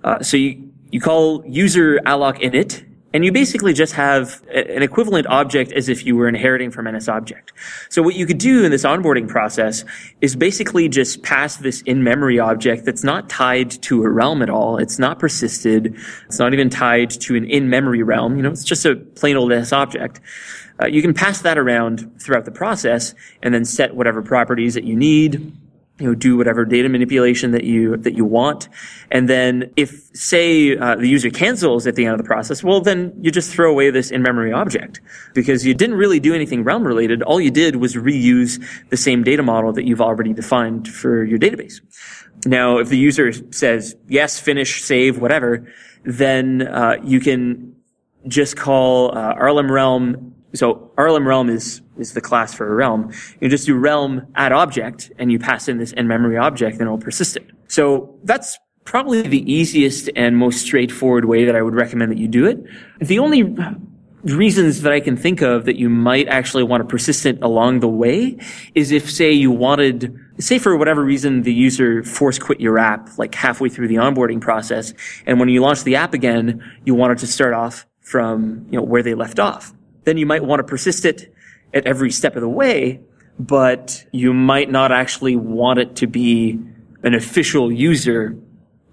[0.03, 5.25] Uh, so you, you call user alloc init, and you basically just have an equivalent
[5.27, 7.51] object as if you were inheriting from NS object.
[7.89, 9.83] So what you could do in this onboarding process
[10.21, 14.77] is basically just pass this in-memory object that's not tied to a realm at all.
[14.77, 15.95] It's not persisted.
[16.25, 18.37] It's not even tied to an in-memory realm.
[18.37, 20.19] You know, it's just a plain old NS object.
[20.81, 24.83] Uh, you can pass that around throughout the process and then set whatever properties that
[24.83, 25.51] you need
[25.99, 28.69] you know, do whatever data manipulation that you that you want,
[29.11, 32.81] and then if say uh, the user cancels at the end of the process, well
[32.81, 35.01] then you just throw away this in-memory object
[35.33, 37.21] because you didn't really do anything realm related.
[37.23, 41.37] All you did was reuse the same data model that you've already defined for your
[41.37, 41.81] database.
[42.45, 45.67] Now, if the user says yes, finish, save, whatever,
[46.05, 47.75] then uh, you can
[48.27, 53.11] just call uh, RLM realm so RLM realm is, is the class for a realm.
[53.39, 56.97] You just do realm add object and you pass in this in-memory object and it'll
[56.97, 57.49] persist it.
[57.67, 62.27] So that's probably the easiest and most straightforward way that I would recommend that you
[62.27, 62.63] do it.
[62.99, 63.55] The only
[64.23, 67.79] reasons that I can think of that you might actually want to persist it along
[67.79, 68.37] the way
[68.75, 73.17] is if, say, you wanted, say for whatever reason the user force quit your app
[73.17, 74.93] like halfway through the onboarding process,
[75.25, 78.83] and when you launch the app again, you wanted to start off from, you know,
[78.83, 79.73] where they left off
[80.09, 81.33] then you might want to persist it
[81.73, 82.99] at every step of the way,
[83.39, 86.59] but you might not actually want it to be
[87.03, 88.37] an official user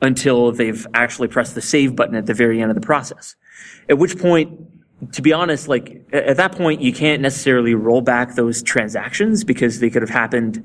[0.02, 3.34] until they've actually pressed the save button at the very end of the process.
[3.88, 4.60] At which point
[5.12, 9.80] to be honest, like at that point, you can't necessarily roll back those transactions because
[9.80, 10.64] they could have happened,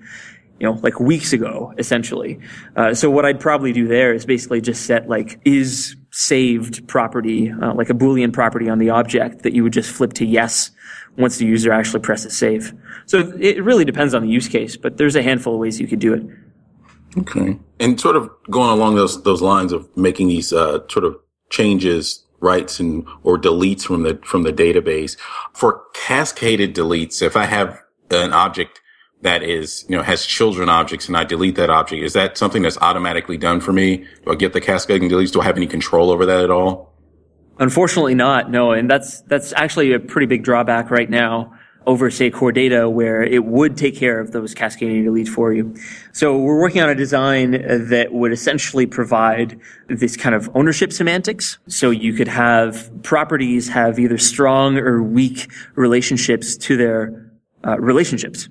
[0.60, 2.40] you know, like weeks ago, essentially.
[2.76, 7.52] Uh, so what I'd probably do there is basically just set like is saved property,
[7.52, 10.72] uh, like a Boolean property on the object that you would just flip to yes
[11.18, 12.74] once the user actually presses save.
[13.06, 15.88] So it really depends on the use case, but there's a handful of ways you
[15.88, 16.24] could do it.
[17.18, 17.60] Okay.
[17.80, 21.18] And sort of going along those those lines of making these uh, sort of
[21.50, 25.16] changes writes and or deletes from the from the database
[25.54, 28.82] for cascaded deletes if i have an object
[29.22, 32.64] that is you know has children objects and i delete that object is that something
[32.64, 35.68] that's automatically done for me do i get the cascading deletes do i have any
[35.68, 36.91] control over that at all
[37.62, 41.54] unfortunately not no and that's that's actually a pretty big drawback right now
[41.88, 45.76] over, say, core data where it would take care of those cascading deletes for you.
[46.12, 47.52] So we're working on a design
[47.90, 51.58] that would essentially provide this kind of ownership semantics.
[51.68, 57.32] So you could have properties have either strong or weak relationships to their
[57.66, 58.48] uh, relationships,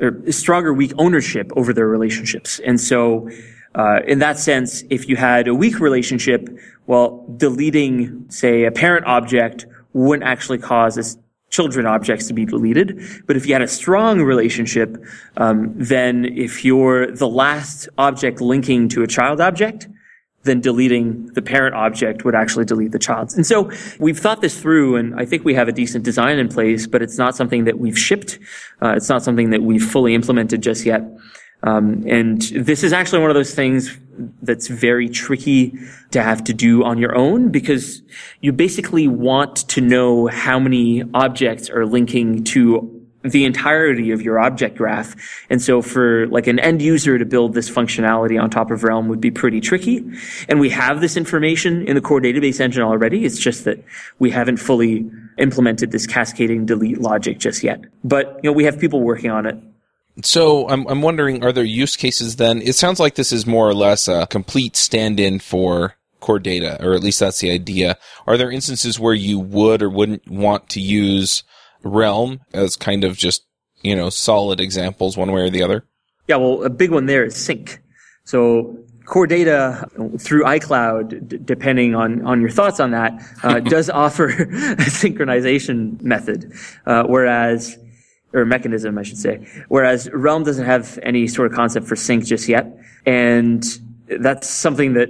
[0.00, 2.60] or strong or weak ownership over their relationships.
[2.64, 3.28] And so
[3.74, 6.48] uh, in that sense, if you had a weak relationship,
[6.86, 11.04] well, deleting, say, a parent object wouldn't actually cause a
[11.52, 12.98] children objects to be deleted.
[13.26, 14.96] But if you had a strong relationship,
[15.36, 19.86] um, then if you're the last object linking to a child object,
[20.44, 23.32] then deleting the parent object would actually delete the child.
[23.36, 26.48] And so we've thought this through and I think we have a decent design in
[26.48, 28.38] place, but it's not something that we've shipped.
[28.82, 31.02] Uh, it's not something that we've fully implemented just yet.
[31.62, 33.96] Um, and this is actually one of those things
[34.42, 35.78] that's very tricky
[36.10, 38.02] to have to do on your own because
[38.40, 44.40] you basically want to know how many objects are linking to the entirety of your
[44.40, 45.14] object graph.
[45.48, 49.08] And so for like an end user to build this functionality on top of Realm
[49.08, 50.04] would be pretty tricky.
[50.48, 53.24] And we have this information in the core database engine already.
[53.24, 53.82] It's just that
[54.18, 57.80] we haven't fully implemented this cascading delete logic just yet.
[58.02, 59.56] But, you know, we have people working on it.
[60.22, 62.60] So I'm I'm wondering, are there use cases then?
[62.60, 66.92] It sounds like this is more or less a complete stand-in for core data, or
[66.92, 67.96] at least that's the idea.
[68.26, 71.42] Are there instances where you would or wouldn't want to use
[71.82, 73.46] Realm as kind of just
[73.80, 75.86] you know solid examples, one way or the other?
[76.28, 77.80] Yeah, well, a big one there is sync.
[78.24, 83.90] So core data through iCloud, d- depending on, on your thoughts on that, uh, does
[83.90, 86.52] offer a synchronization method,
[86.86, 87.78] uh, whereas
[88.32, 89.46] or mechanism, I should say.
[89.68, 92.66] Whereas Realm doesn't have any sort of concept for sync just yet.
[93.06, 93.64] And
[94.08, 95.08] that's something that,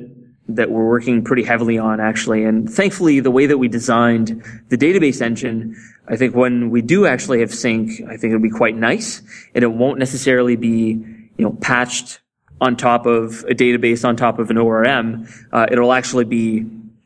[0.48, 2.44] that we're working pretty heavily on actually.
[2.44, 5.76] And thankfully, the way that we designed the database engine,
[6.08, 9.22] I think when we do actually have sync, I think it'll be quite nice
[9.54, 11.00] and it won't necessarily be,
[11.36, 12.20] you know, patched
[12.60, 15.26] on top of a database on top of an ORM.
[15.52, 16.64] Uh, it'll actually be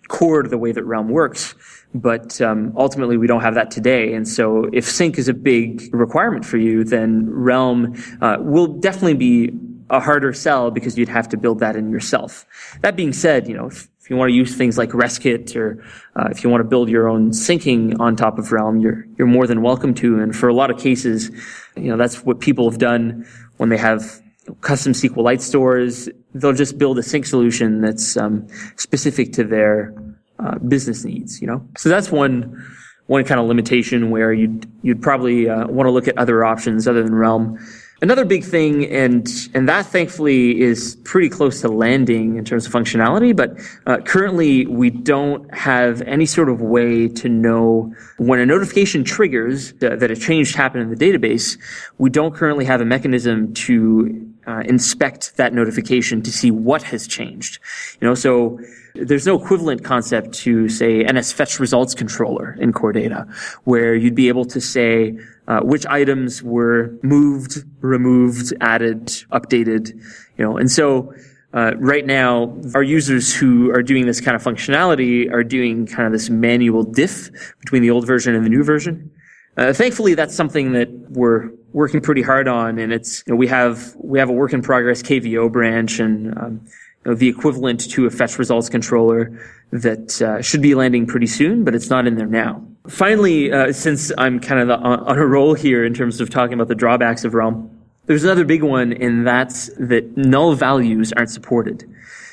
[0.08, 1.54] core to the way that Realm works.
[1.94, 4.14] But um, ultimately, we don't have that today.
[4.14, 9.14] And so, if sync is a big requirement for you, then Realm uh, will definitely
[9.14, 9.52] be
[9.90, 12.44] a harder sell because you'd have to build that in yourself.
[12.82, 15.84] That being said, you know, if, if you want to use things like RESTKit or
[16.16, 19.28] uh, if you want to build your own syncing on top of Realm, you're you're
[19.28, 20.20] more than welcome to.
[20.20, 21.30] And for a lot of cases,
[21.76, 23.26] you know, that's what people have done
[23.58, 24.20] when they have
[24.60, 26.08] custom SQLite stores.
[26.34, 28.46] They'll just build a sync solution that's um,
[28.76, 29.94] specific to their
[30.38, 31.66] uh, business needs, you know?
[31.76, 32.64] So that's one,
[33.06, 36.86] one kind of limitation where you'd, you'd probably uh, want to look at other options
[36.86, 37.58] other than Realm.
[38.02, 42.72] Another big thing, and and that thankfully is pretty close to landing in terms of
[42.72, 48.44] functionality, but uh, currently we don't have any sort of way to know when a
[48.44, 51.58] notification triggers uh, that a change happened in the database.
[51.96, 57.06] We don't currently have a mechanism to uh, inspect that notification to see what has
[57.06, 57.60] changed.
[58.02, 58.60] You know, so
[59.00, 63.26] there's no equivalent concept to, say, NS fetch results controller in core data,
[63.64, 69.92] where you'd be able to say uh, which items were moved, removed, added, updated,
[70.36, 71.14] you know, and so
[71.56, 76.04] uh, right now, our users who are doing this kind of functionality are doing kind
[76.06, 77.30] of this manual diff
[77.60, 79.10] between the old version and the new version.
[79.56, 83.46] Uh, thankfully, that's something that we're working pretty hard on, and it's you know, we
[83.46, 86.60] have we have a work in progress KVO branch and um,
[87.06, 89.38] know, the equivalent to a fetch results controller
[89.70, 92.62] that uh, should be landing pretty soon, but it's not in there now.
[92.88, 96.54] Finally, uh, since I'm kind of on, on a roll here in terms of talking
[96.54, 97.70] about the drawbacks of Realm,
[98.06, 101.88] there's another big one, and that's that null values aren't supported.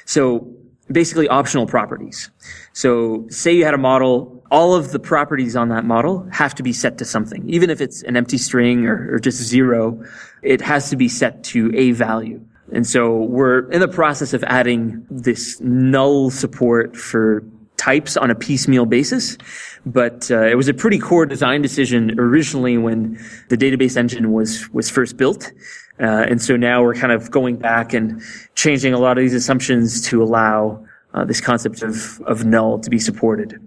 [0.06, 0.48] So
[0.92, 2.30] basically optional properties.
[2.74, 6.64] So say you had a model, all of the properties on that model have to
[6.64, 7.48] be set to something.
[7.50, 10.04] Even if it's an empty string or, or just zero,
[10.44, 12.40] it has to be set to a value.
[12.74, 17.44] And so we're in the process of adding this null support for
[17.78, 19.38] types on a piecemeal basis.
[19.86, 23.20] But uh, it was a pretty core design decision originally when
[23.50, 25.52] the database engine was was first built.
[26.00, 28.22] Uh, and so now we're kind of going back and
[28.56, 32.90] changing a lot of these assumptions to allow uh, this concept of, of null to
[32.90, 33.60] be supported.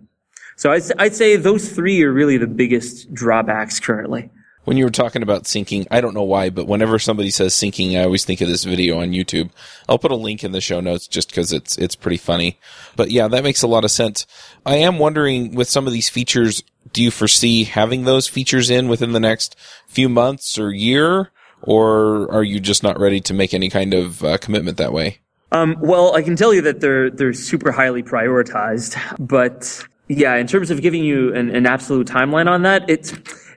[0.57, 4.31] So I'd, I'd say those three are really the biggest drawbacks currently
[4.67, 7.99] when you were talking about syncing, I don't know why, but whenever somebody says syncing,
[7.99, 9.51] I always think of this video on YouTube.
[9.89, 12.59] I'll put a link in the show notes just because it's it's pretty funny.
[12.97, 14.27] But yeah, that makes a lot of sense.
[14.67, 18.89] I am wondering with some of these features, do you foresee having those features in
[18.89, 19.55] within the next
[19.87, 21.31] few months or year,
[21.63, 25.21] or are you just not ready to make any kind of uh, commitment that way?
[25.53, 30.49] Um, well, I can tell you that they're they're super highly prioritized, but yeah, in
[30.49, 33.13] terms of giving you an, an absolute timeline on that, it's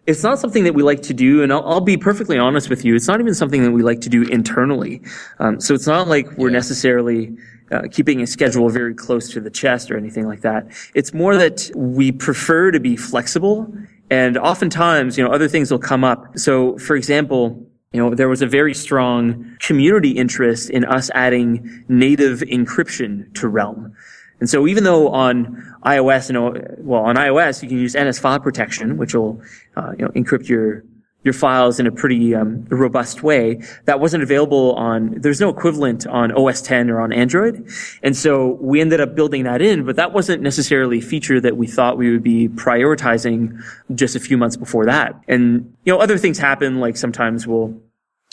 [0.10, 2.84] it's not something that we like to do, and I'll, I'll, be perfectly honest with
[2.84, 2.96] you.
[2.96, 5.02] It's not even something that we like to do internally.
[5.38, 6.54] Um, so it's not like we're yeah.
[6.54, 7.38] necessarily
[7.72, 10.66] uh, keeping a schedule very close to the chest or anything like that.
[10.96, 13.72] It's more that we prefer to be flexible,
[14.10, 16.40] and oftentimes, you know, other things will come up.
[16.40, 21.86] So, for example, you know, there was a very strong community interest in us adding
[21.88, 23.96] native encryption to Realm.
[24.40, 28.40] And so even though on iOS and well on iOS you can use NS file
[28.40, 29.42] protection, which will
[29.76, 30.84] uh, you know encrypt your
[31.24, 35.16] your files in a pretty um, robust way, that wasn't available on.
[35.20, 37.70] There's no equivalent on OS 10 or on Android,
[38.02, 39.86] and so we ended up building that in.
[39.86, 43.62] But that wasn't necessarily a feature that we thought we would be prioritizing
[43.96, 45.20] just a few months before that.
[45.28, 47.78] And you know other things happen, like sometimes we'll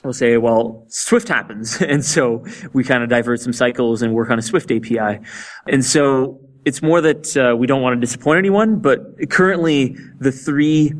[0.04, 1.80] we'll say, well, Swift happens.
[1.86, 5.20] And so we kind of divert some cycles and work on a Swift API.
[5.66, 10.32] And so it's more that uh, we don't want to disappoint anyone, but currently the
[10.32, 10.90] three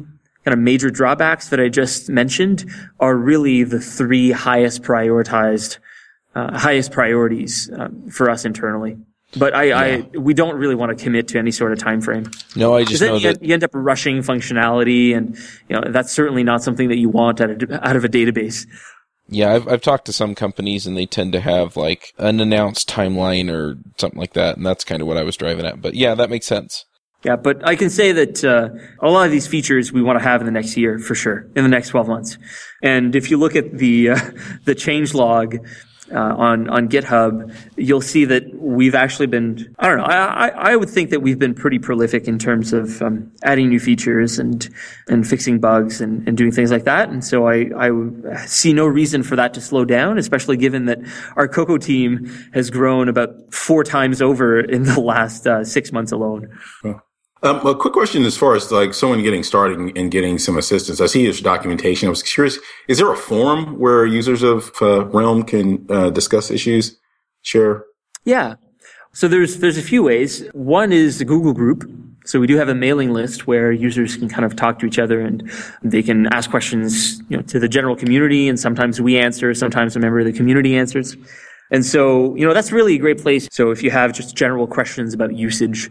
[0.45, 2.71] kind of major drawbacks that I just mentioned
[3.01, 5.79] are really the three highest prioritized,
[6.37, 8.97] uh, highest priorities uh, for us internally.
[9.37, 9.79] But I, yeah.
[9.79, 12.31] I, we don't really want to commit to any sort of time frame.
[12.55, 15.37] No, I just know you, that you end up rushing functionality, and
[15.69, 18.67] you know that's certainly not something that you want out of, out of a database.
[19.29, 22.89] Yeah, I've I've talked to some companies and they tend to have like an announced
[22.89, 25.83] timeline or something like that, and that's kind of what I was driving at.
[25.83, 26.85] But yeah, that makes sense.
[27.25, 28.69] Yeah, but I can say that uh,
[29.01, 31.49] a lot of these features we want to have in the next year for sure,
[31.57, 32.39] in the next 12 months.
[32.83, 34.31] And if you look at the uh,
[34.65, 35.57] the change log
[36.13, 39.75] uh, on on GitHub, you'll see that we've actually been.
[39.79, 40.05] I don't know.
[40.05, 43.81] I, I would think that we've been pretty prolific in terms of um, adding new
[43.81, 44.69] features and
[45.09, 47.09] and fixing bugs and, and doing things like that.
[47.09, 47.91] And so I I
[48.47, 50.99] see no reason for that to slow down, especially given that
[51.37, 56.13] our Cocoa team has grown about four times over in the last uh, six months
[56.13, 56.49] alone.
[57.47, 61.01] Um, a quick question as far as like someone getting started and getting some assistance.
[61.01, 62.09] I see there's documentation.
[62.09, 66.51] I was curious, is there a forum where users of uh, Realm can uh, discuss
[66.51, 66.99] issues,
[67.43, 67.85] share?
[68.25, 68.57] Yeah.
[69.13, 70.45] So there's there's a few ways.
[70.55, 71.89] One is the Google group.
[72.25, 74.99] So we do have a mailing list where users can kind of talk to each
[74.99, 75.49] other and
[75.85, 79.95] they can ask questions, you know, to the general community and sometimes we answer, sometimes
[79.95, 81.17] a member of the community answers.
[81.71, 83.49] And so, you know, that's really a great place.
[83.51, 85.91] So if you have just general questions about usage,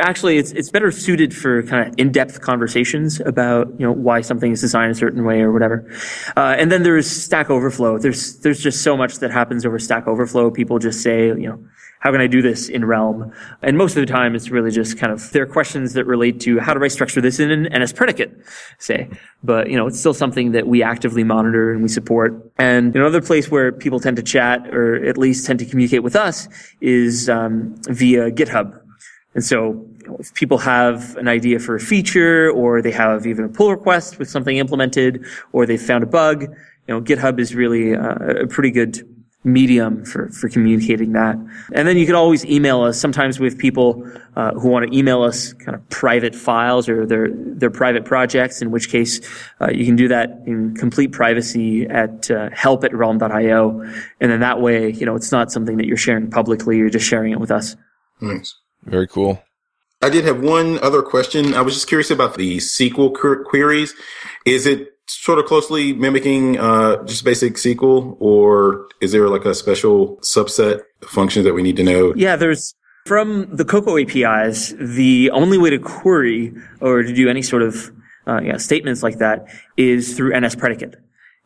[0.00, 4.52] actually it's, it's better suited for kind of in-depth conversations about, you know, why something
[4.52, 5.90] is designed a certain way or whatever.
[6.36, 7.98] Uh, and then there's Stack Overflow.
[7.98, 10.50] There's, there's just so much that happens over Stack Overflow.
[10.50, 11.58] People just say, you know,
[12.04, 13.32] how can I do this in Realm?
[13.62, 16.38] And most of the time, it's really just kind of, there are questions that relate
[16.40, 18.30] to how do I structure this in an NS predicate,
[18.78, 19.08] say.
[19.42, 22.52] But, you know, it's still something that we actively monitor and we support.
[22.58, 26.14] And another place where people tend to chat or at least tend to communicate with
[26.14, 26.46] us
[26.82, 28.78] is um, via GitHub.
[29.32, 29.82] And so
[30.18, 34.18] if people have an idea for a feature or they have even a pull request
[34.18, 38.46] with something implemented or they've found a bug, you know, GitHub is really uh, a
[38.46, 39.08] pretty good
[39.44, 41.36] medium for, for communicating that.
[41.72, 42.98] And then you can always email us.
[42.98, 47.28] Sometimes with people uh, who want to email us kind of private files or their
[47.30, 49.20] their private projects, in which case
[49.60, 53.80] uh, you can do that in complete privacy at uh, help at realm.io.
[54.20, 56.78] And then that way, you know, it's not something that you're sharing publicly.
[56.78, 57.76] You're just sharing it with us.
[58.20, 58.56] Nice.
[58.84, 59.42] Very cool.
[60.02, 61.54] I did have one other question.
[61.54, 63.14] I was just curious about the SQL
[63.44, 63.94] queries.
[64.44, 69.54] Is it sort of closely mimicking uh, just basic SQL, or is there like a
[69.54, 72.14] special subset of functions that we need to know?
[72.16, 72.74] Yeah, there's
[73.06, 74.74] from the Cocoa APIs.
[74.78, 77.90] The only way to query or to do any sort of
[78.26, 79.46] uh, yeah, statements like that
[79.76, 80.96] is through NS predicate.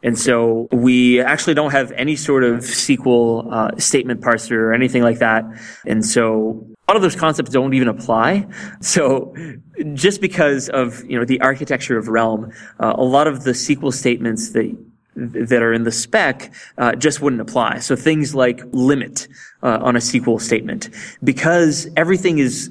[0.03, 5.03] And so we actually don't have any sort of SQL uh, statement parser or anything
[5.03, 5.45] like that.
[5.87, 8.47] And so a lot of those concepts don't even apply.
[8.80, 9.34] So
[9.93, 13.93] just because of, you know, the architecture of Realm, uh, a lot of the SQL
[13.93, 14.74] statements that
[15.16, 17.80] that are in the spec uh, just wouldn't apply.
[17.80, 19.26] So things like limit
[19.64, 20.91] uh, on a SQL statement,
[21.24, 22.70] because everything is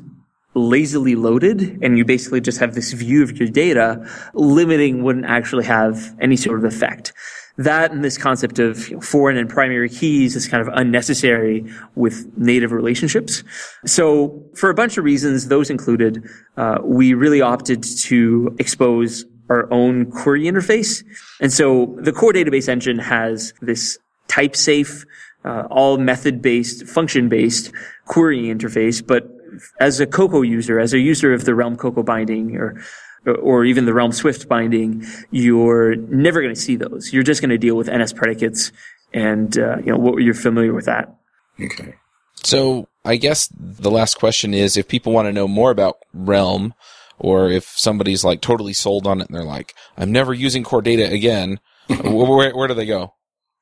[0.53, 5.65] lazily loaded and you basically just have this view of your data, limiting wouldn't actually
[5.65, 7.13] have any sort of effect.
[7.58, 12.72] That and this concept of foreign and primary keys is kind of unnecessary with native
[12.72, 13.43] relationships.
[13.86, 16.24] So for a bunch of reasons, those included,
[16.55, 21.03] uh, we really opted to expose our own query interface.
[21.39, 23.97] And so the core database engine has this
[24.28, 25.05] type safe,
[25.43, 27.72] uh, all method based, function based
[28.05, 29.05] query interface.
[29.05, 29.32] But
[29.80, 32.80] as a Cocoa user, as a user of the Realm Cocoa binding or
[33.26, 37.11] or even the Realm Swift binding, you're never going to see those.
[37.11, 38.72] You're just going to deal with NS predicates,
[39.13, 41.15] and uh, you know what you're familiar with that.
[41.59, 41.95] Okay.
[42.43, 46.74] So I guess the last question is if people want to know more about Realm,
[47.20, 50.82] or if somebody's like totally sold on it and they're like, I'm never using core
[50.82, 53.13] data again, where, where do they go?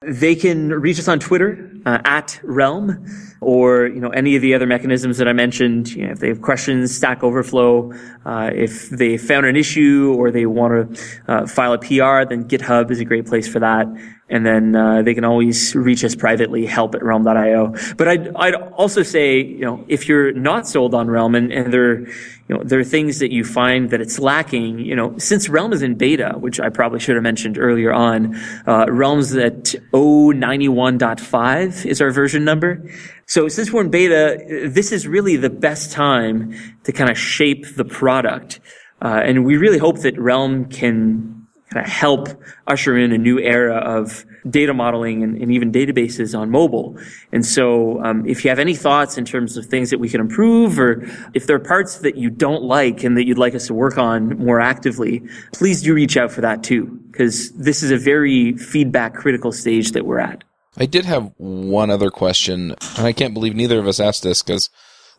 [0.02, 3.06] They can reach us on Twitter uh, at Realm,
[3.46, 5.92] or you know any of the other mechanisms that I mentioned.
[5.92, 7.94] You know, if they have questions, Stack Overflow.
[8.26, 12.48] Uh, if they found an issue or they want to uh, file a PR, then
[12.48, 13.86] GitHub is a great place for that.
[14.28, 17.76] And then uh, they can always reach us privately, help at realm.io.
[17.96, 21.72] But I'd, I'd also say, you know, if you're not sold on Realm and, and
[21.72, 22.08] there,
[22.48, 25.74] you know, there are things that you find that it's lacking, you know, since Realm
[25.74, 28.36] is in beta, which I probably should have mentioned earlier on,
[28.68, 32.88] uh, Realm's at 091.5 is our version number.
[33.26, 37.76] So since we're in beta, this is really the best time to kind of shape
[37.76, 38.60] the product.
[39.02, 42.30] Uh, and we really hope that Realm can kind of help
[42.68, 46.98] usher in a new era of data modeling and, and even databases on mobile.
[47.32, 50.22] And so, um, if you have any thoughts in terms of things that we can
[50.22, 53.68] improve, or if there are parts that you don't like and that you'd like us
[53.68, 55.24] to work on more actively,
[55.54, 59.92] please do reach out for that too, because this is a very feedback critical stage
[59.92, 60.44] that we're at.
[60.78, 64.44] I did have one other question, and I can't believe neither of us asked this
[64.44, 64.70] because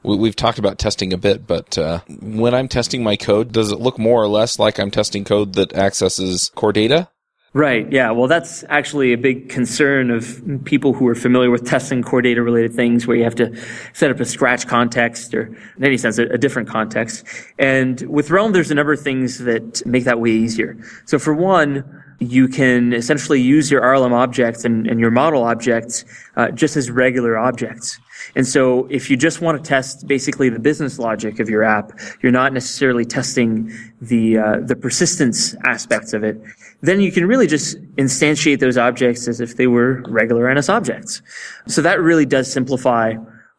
[0.03, 3.72] we, have talked about testing a bit, but uh, when I'm testing my code, does
[3.72, 7.09] it look more or less like I'm testing code that accesses core data?
[7.57, 7.91] Right.
[7.91, 8.11] Yeah.
[8.11, 12.43] Well, that's actually a big concern of people who are familiar with testing core data
[12.43, 13.59] related things where you have to
[13.95, 15.47] set up a scratch context or
[15.79, 17.25] in any sense, a, a, different context.
[17.59, 20.77] And with Realm, there's a number of things that make that way easier.
[21.07, 21.83] So for one,
[22.19, 26.05] you can essentially use your RLM objects and, and your model objects
[26.37, 27.99] uh, just as regular objects.
[28.35, 31.93] And so if you just want to test basically the business logic of your app,
[32.23, 36.41] you're not necessarily testing the, uh, the persistence aspects of it,
[36.87, 41.22] then you can really just instantiate those objects as if they were regular NS objects.
[41.66, 43.14] So that really does simplify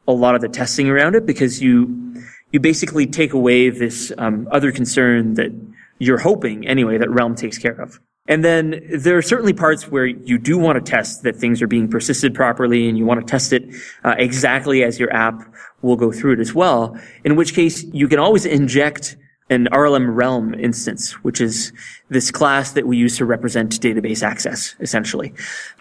[0.08, 4.48] a lot of the testing around it because you, you basically take away this um,
[4.52, 5.52] other concern that
[6.00, 8.00] you're hoping anyway that Realm takes care of.
[8.28, 11.68] And then there are certainly parts where you do want to test that things are
[11.68, 13.64] being persisted properly and you want to test it
[14.04, 15.42] uh, exactly as your app
[15.82, 17.00] will go through it as well.
[17.24, 19.16] In which case you can always inject
[19.50, 21.72] an RLM realm instance, which is
[22.10, 25.34] this class that we use to represent database access, essentially.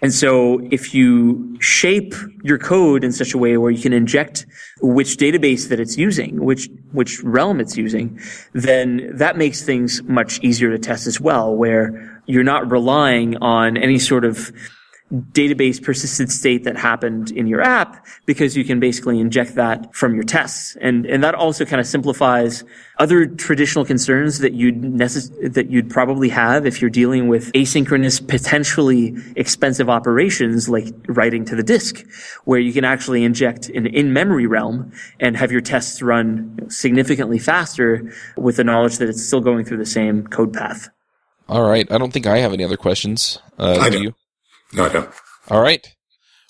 [0.02, 4.46] And so if you shape your code in such a way where you can inject
[4.80, 8.20] which database that it's using, which, which realm it's using,
[8.52, 13.76] then that makes things much easier to test as well, where you're not relying on
[13.76, 14.52] any sort of
[15.12, 20.14] database persistent state that happened in your app because you can basically inject that from
[20.14, 20.76] your tests.
[20.80, 22.64] And, and that also kind of simplifies
[22.98, 28.26] other traditional concerns that you'd necess- that you'd probably have if you're dealing with asynchronous,
[28.26, 32.04] potentially expensive operations like writing to the disk,
[32.44, 34.90] where you can actually inject an in-memory realm
[35.20, 39.78] and have your tests run significantly faster with the knowledge that it's still going through
[39.78, 40.88] the same code path.
[41.48, 41.90] All right.
[41.92, 43.38] I don't think I have any other questions.
[43.56, 44.14] Uh, I do you?
[44.76, 45.10] No, I don't.
[45.48, 45.94] All right.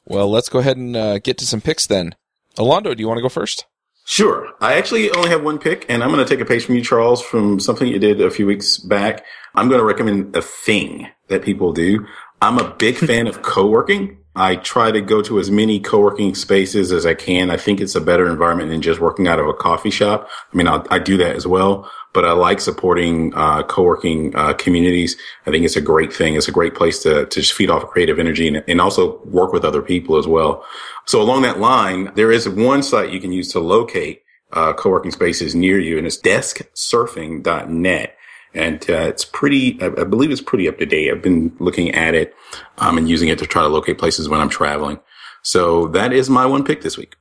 [0.05, 2.15] Well, let's go ahead and uh, get to some picks then.
[2.57, 3.67] Alondo, do you want to go first?
[4.05, 4.53] Sure.
[4.61, 6.83] I actually only have one pick, and I'm going to take a page from you,
[6.83, 9.25] Charles, from something you did a few weeks back.
[9.55, 12.07] I'm going to recommend a thing that people do.
[12.41, 14.19] I'm a big fan of co-working.
[14.37, 17.51] I try to go to as many co-working spaces as I can.
[17.51, 20.29] I think it's a better environment than just working out of a coffee shop.
[20.53, 24.55] I mean, I'll, i do that as well, but I like supporting uh, co-working uh,
[24.55, 25.19] communities.
[25.47, 26.35] I think it's a great thing.
[26.35, 29.53] It's a great place to, to just feed off creative energy and, and also work
[29.53, 30.65] with other people as well.
[31.05, 35.11] So along that line, there is one site you can use to locate uh, co-working
[35.11, 38.17] spaces near you, and it's desksurfing.net.
[38.55, 41.13] And uh, it's pretty, I, I, believe it's pretty up to date.
[41.13, 42.35] I've been looking at it
[42.79, 45.01] um, and using it to try to locate places when I'm traveling.
[45.43, 47.15] So that is my one pick this week.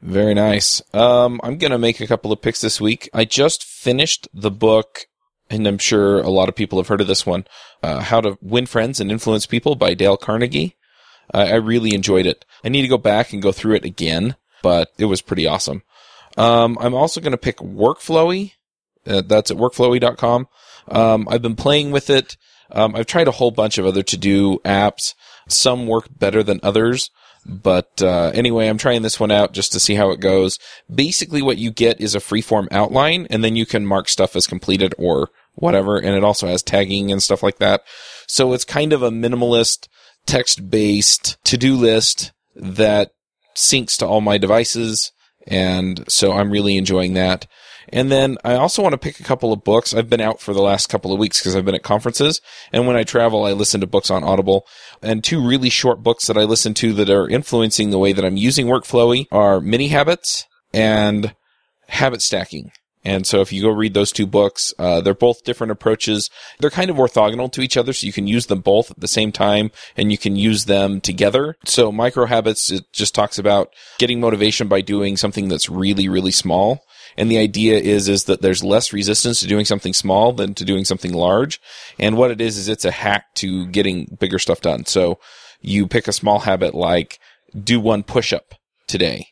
[0.00, 0.80] Very nice.
[0.94, 3.08] Um, I'm going to make a couple of picks this week.
[3.12, 5.06] I just finished the book,
[5.50, 7.46] and I'm sure a lot of people have heard of this one,
[7.82, 10.76] uh, How to Win Friends and Influence People by Dale Carnegie.
[11.34, 12.44] Uh, I really enjoyed it.
[12.64, 15.82] I need to go back and go through it again, but it was pretty awesome.
[16.36, 18.52] Um, I'm also going to pick Workflowy.
[19.06, 20.48] Uh, that's at workflowy.com.
[20.88, 22.36] Um, I've been playing with it.
[22.70, 25.14] Um, I've tried a whole bunch of other to do apps.
[25.48, 27.10] Some work better than others.
[27.48, 30.58] But uh, anyway, I'm trying this one out just to see how it goes.
[30.94, 34.46] Basically, what you get is a freeform outline, and then you can mark stuff as
[34.46, 35.96] completed or whatever.
[35.96, 37.82] And it also has tagging and stuff like that.
[38.26, 39.88] So it's kind of a minimalist,
[40.26, 43.12] text based to do list that
[43.56, 45.10] syncs to all my devices.
[45.46, 47.46] And so I'm really enjoying that.
[47.92, 49.94] And then I also want to pick a couple of books.
[49.94, 52.40] I've been out for the last couple of weeks because I've been at conferences.
[52.72, 54.66] And when I travel, I listen to books on Audible.
[55.02, 58.24] And two really short books that I listen to that are influencing the way that
[58.24, 61.34] I'm using Workflowy are Mini Habits and
[61.88, 62.72] Habit Stacking.
[63.04, 66.28] And so if you go read those two books, uh, they're both different approaches.
[66.58, 69.08] They're kind of orthogonal to each other, so you can use them both at the
[69.08, 71.56] same time and you can use them together.
[71.64, 76.32] So micro habits, it just talks about getting motivation by doing something that's really, really
[76.32, 76.82] small.
[77.18, 80.64] And the idea is, is that there's less resistance to doing something small than to
[80.64, 81.60] doing something large.
[81.98, 84.86] And what it is, is it's a hack to getting bigger stuff done.
[84.86, 85.18] So
[85.60, 87.18] you pick a small habit like
[87.60, 88.54] do one push up
[88.86, 89.26] today.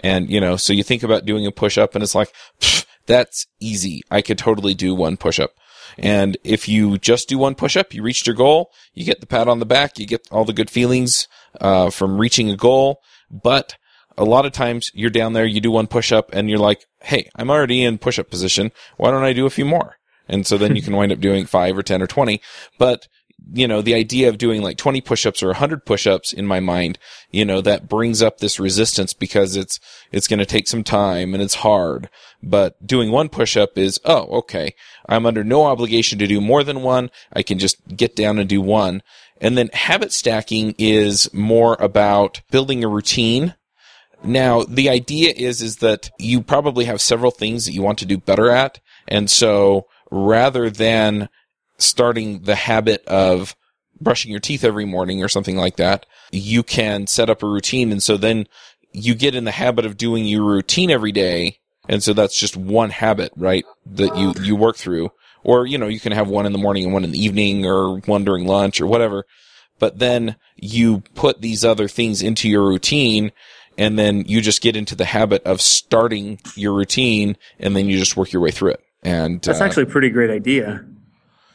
[0.00, 2.32] And, you know, so you think about doing a push up and it's like,
[3.06, 4.02] that's easy.
[4.10, 5.52] I could totally do one push up.
[5.98, 9.26] And if you just do one push up, you reached your goal, you get the
[9.26, 11.26] pat on the back, you get all the good feelings,
[11.60, 13.00] uh, from reaching a goal.
[13.30, 13.76] But
[14.20, 16.86] a lot of times you're down there, you do one push up and you're like,
[17.00, 18.70] Hey, I'm already in push up position.
[18.96, 19.96] Why don't I do a few more?
[20.28, 22.40] And so then you can wind up doing five or 10 or 20.
[22.78, 23.08] But
[23.52, 26.98] you know, the idea of doing like 20 push-ups or 100 push-ups in my mind,
[27.30, 29.80] you know, that brings up this resistance because it's,
[30.12, 32.08] it's going to take some time and it's hard.
[32.42, 34.74] But doing one push-up is, oh, okay.
[35.08, 37.10] I'm under no obligation to do more than one.
[37.32, 39.02] I can just get down and do one.
[39.40, 43.54] And then habit stacking is more about building a routine.
[44.22, 48.06] Now, the idea is, is that you probably have several things that you want to
[48.06, 48.80] do better at.
[49.08, 51.28] And so rather than
[51.78, 53.56] starting the habit of
[54.00, 57.92] brushing your teeth every morning or something like that, you can set up a routine.
[57.92, 58.46] And so then
[58.92, 61.58] you get in the habit of doing your routine every day.
[61.88, 63.64] And so that's just one habit, right?
[63.86, 65.10] That you, you work through.
[65.42, 67.64] Or, you know, you can have one in the morning and one in the evening
[67.64, 69.24] or one during lunch or whatever.
[69.78, 73.32] But then you put these other things into your routine
[73.80, 77.98] and then you just get into the habit of starting your routine and then you
[77.98, 78.84] just work your way through it.
[79.02, 80.84] And that's uh, actually a pretty great idea.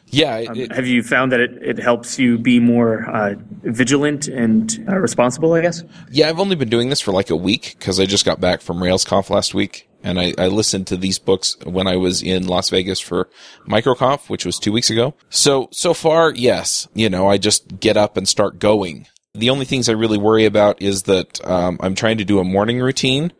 [0.08, 0.38] Yeah.
[0.38, 4.84] It, um, have you found that it, it helps you be more uh, vigilant and
[4.88, 5.84] uh, responsible, I guess?
[6.10, 8.60] Yeah, I've only been doing this for like a week because I just got back
[8.60, 9.88] from RailsConf last week.
[10.02, 13.28] And I, I listened to these books when I was in Las Vegas for
[13.68, 15.14] MicroConf, which was two weeks ago.
[15.30, 19.06] So, so far, yes, you know, I just get up and start going.
[19.36, 22.44] The only things I really worry about is that um, I'm trying to do a
[22.44, 23.32] morning routine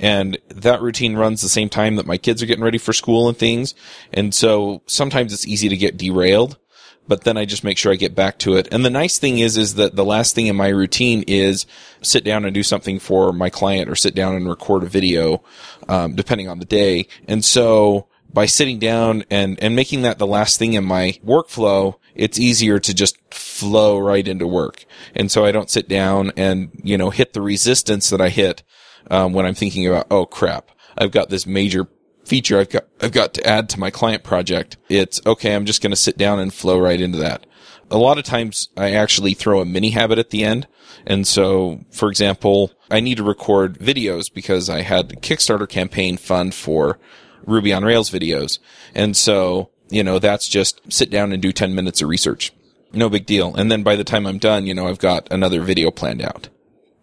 [0.00, 3.28] and that routine runs the same time that my kids are getting ready for school
[3.28, 3.74] and things.
[4.12, 6.58] And so sometimes it's easy to get derailed,
[7.06, 8.68] but then I just make sure I get back to it.
[8.72, 11.66] And the nice thing is, is that the last thing in my routine is
[12.02, 15.44] sit down and do something for my client or sit down and record a video,
[15.88, 17.06] um, depending on the day.
[17.28, 21.94] And so by sitting down and, and making that the last thing in my workflow,
[22.14, 24.84] it's easier to just flow right into work.
[25.14, 28.62] And so I don't sit down and, you know, hit the resistance that I hit
[29.10, 31.88] um, when I'm thinking about, oh crap, I've got this major
[32.24, 34.76] feature I've got, I've got to add to my client project.
[34.88, 35.54] It's okay.
[35.54, 37.46] I'm just going to sit down and flow right into that.
[37.90, 40.66] A lot of times I actually throw a mini habit at the end.
[41.06, 46.54] And so, for example, I need to record videos because I had Kickstarter campaign fund
[46.54, 46.98] for
[47.46, 48.58] Ruby on Rails videos.
[48.94, 52.52] And so, you know, that's just sit down and do 10 minutes of research.
[52.92, 53.54] No big deal.
[53.54, 56.48] And then by the time I'm done, you know, I've got another video planned out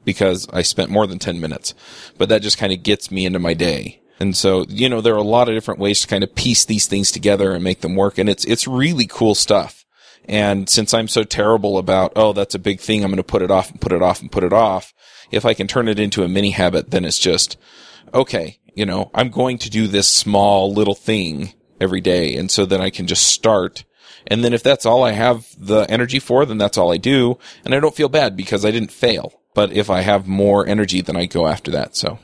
[0.03, 1.73] because I spent more than 10 minutes.
[2.17, 4.01] But that just kind of gets me into my day.
[4.19, 6.65] And so, you know, there are a lot of different ways to kind of piece
[6.65, 8.17] these things together and make them work.
[8.17, 9.85] And it's, it's really cool stuff.
[10.25, 13.41] And since I'm so terrible about, oh, that's a big thing, I'm going to put
[13.41, 14.93] it off and put it off and put it off.
[15.31, 17.57] If I can turn it into a mini habit, then it's just,
[18.13, 22.36] okay, you know, I'm going to do this small little thing every day.
[22.36, 23.84] And so then I can just start.
[24.27, 27.38] And then if that's all I have the energy for, then that's all I do.
[27.65, 31.01] And I don't feel bad because I didn't fail but if I have more energy,
[31.01, 31.95] then I go after that.
[31.95, 32.19] So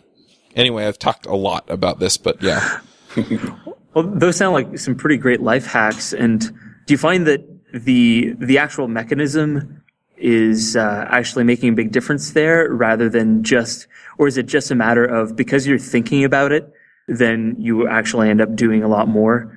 [0.56, 2.80] anyway, I've talked a lot about this, but yeah.
[3.94, 6.14] well, those sound like some pretty great life hacks.
[6.14, 9.84] And do you find that the the actual mechanism
[10.16, 13.88] is uh, actually making a big difference there, rather than just,
[14.18, 16.72] or is it just a matter of because you're thinking about it,
[17.08, 19.54] then you actually end up doing a lot more?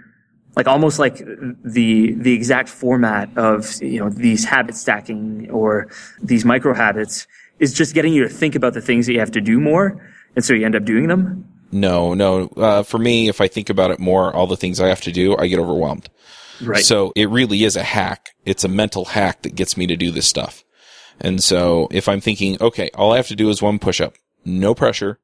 [0.56, 5.88] Like almost like the the exact format of you know these habit stacking or
[6.22, 7.26] these micro habits
[7.60, 10.00] is just getting you to think about the things that you have to do more.
[10.34, 11.44] And so you end up doing them.
[11.72, 12.48] No, no.
[12.56, 15.12] Uh, for me, if I think about it more, all the things I have to
[15.12, 16.08] do, I get overwhelmed.
[16.60, 16.84] Right.
[16.84, 18.30] So it really is a hack.
[18.44, 20.64] It's a mental hack that gets me to do this stuff.
[21.20, 24.14] And so if I'm thinking, okay, all I have to do is one push up,
[24.44, 25.18] no pressure.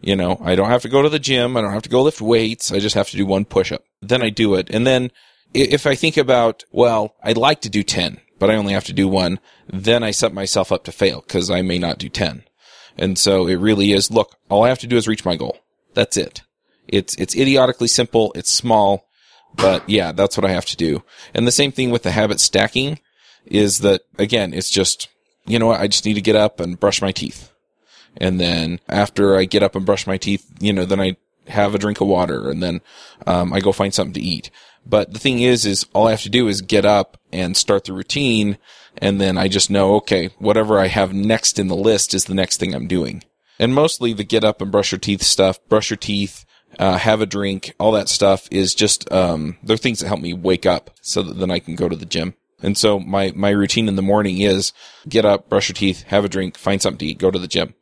[0.00, 1.56] You know, I don't have to go to the gym.
[1.56, 2.70] I don't have to go lift weights.
[2.70, 3.82] I just have to do one push up.
[4.00, 4.70] Then I do it.
[4.70, 5.10] And then
[5.54, 8.92] if I think about, well, I'd like to do 10, but I only have to
[8.92, 12.44] do one, then I set myself up to fail because I may not do 10.
[12.96, 15.58] And so it really is, look, all I have to do is reach my goal.
[15.94, 16.42] That's it.
[16.86, 18.32] It's, it's idiotically simple.
[18.34, 19.08] It's small,
[19.54, 21.02] but yeah, that's what I have to do.
[21.34, 23.00] And the same thing with the habit stacking
[23.46, 25.08] is that again, it's just,
[25.46, 25.80] you know what?
[25.80, 27.50] I just need to get up and brush my teeth.
[28.16, 31.74] And then after I get up and brush my teeth, you know, then I have
[31.74, 32.80] a drink of water and then,
[33.26, 34.50] um, I go find something to eat.
[34.84, 37.84] But the thing is, is all I have to do is get up and start
[37.84, 38.58] the routine.
[38.96, 42.34] And then I just know, okay, whatever I have next in the list is the
[42.34, 43.22] next thing I'm doing.
[43.58, 46.44] And mostly the get up and brush your teeth stuff, brush your teeth,
[46.78, 50.32] uh, have a drink, all that stuff is just, um, they're things that help me
[50.32, 52.34] wake up so that then I can go to the gym.
[52.62, 54.72] And so my, my routine in the morning is
[55.08, 57.46] get up, brush your teeth, have a drink, find something to eat, go to the
[57.46, 57.74] gym.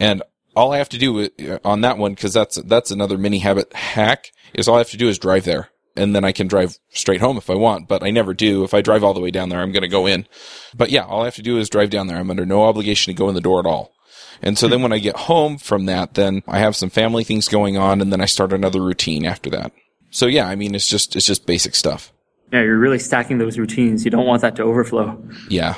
[0.00, 0.22] And
[0.54, 1.28] all I have to do
[1.64, 4.96] on that one, cause that's, that's another mini habit hack is all I have to
[4.96, 5.70] do is drive there.
[5.94, 8.64] And then I can drive straight home if I want, but I never do.
[8.64, 10.26] If I drive all the way down there, I'm going to go in.
[10.74, 12.16] But yeah, all I have to do is drive down there.
[12.16, 13.92] I'm under no obligation to go in the door at all.
[14.40, 17.46] And so then when I get home from that, then I have some family things
[17.46, 19.72] going on and then I start another routine after that.
[20.10, 22.12] So yeah, I mean, it's just, it's just basic stuff.
[22.52, 24.04] Yeah, you're really stacking those routines.
[24.04, 25.22] You don't want that to overflow.
[25.48, 25.76] Yeah.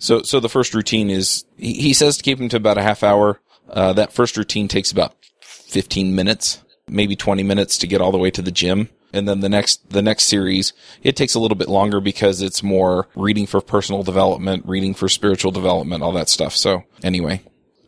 [0.00, 2.82] So, so the first routine is, he, he says to keep him to about a
[2.82, 3.40] half hour.
[3.68, 8.18] Uh, that first routine takes about 15 minutes, maybe 20 minutes to get all the
[8.18, 8.88] way to the gym.
[9.12, 10.72] And then the next, the next series,
[11.02, 15.08] it takes a little bit longer because it's more reading for personal development, reading for
[15.08, 16.56] spiritual development, all that stuff.
[16.56, 17.42] So anyway,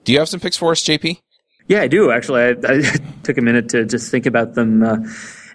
[0.05, 1.21] do you have some picks for us, JP?
[1.69, 2.43] Yeah, I do actually.
[2.43, 2.83] I, I
[3.23, 4.83] took a minute to just think about them.
[4.83, 4.97] Uh,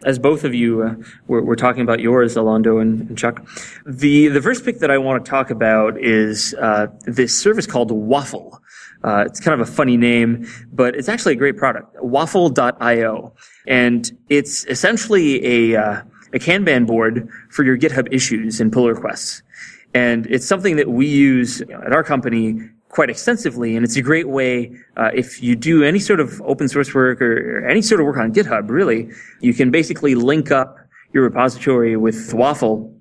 [0.06, 0.96] as both of you uh,
[1.28, 3.46] were, were talking about yours, Alondo and, and Chuck,
[3.86, 7.92] the the first pick that I want to talk about is uh, this service called
[7.92, 8.62] Waffle.
[9.04, 11.96] Uh, it's kind of a funny name, but it's actually a great product.
[12.02, 13.34] Waffle.io,
[13.68, 16.02] and it's essentially a uh,
[16.34, 19.44] a Kanban board for your GitHub issues and pull requests.
[19.94, 23.76] And it's something that we use at our company quite extensively.
[23.76, 27.22] And it's a great way, uh, if you do any sort of open source work
[27.22, 29.10] or, or any sort of work on GitHub, really,
[29.42, 30.78] you can basically link up
[31.14, 32.94] your repository with Waffle.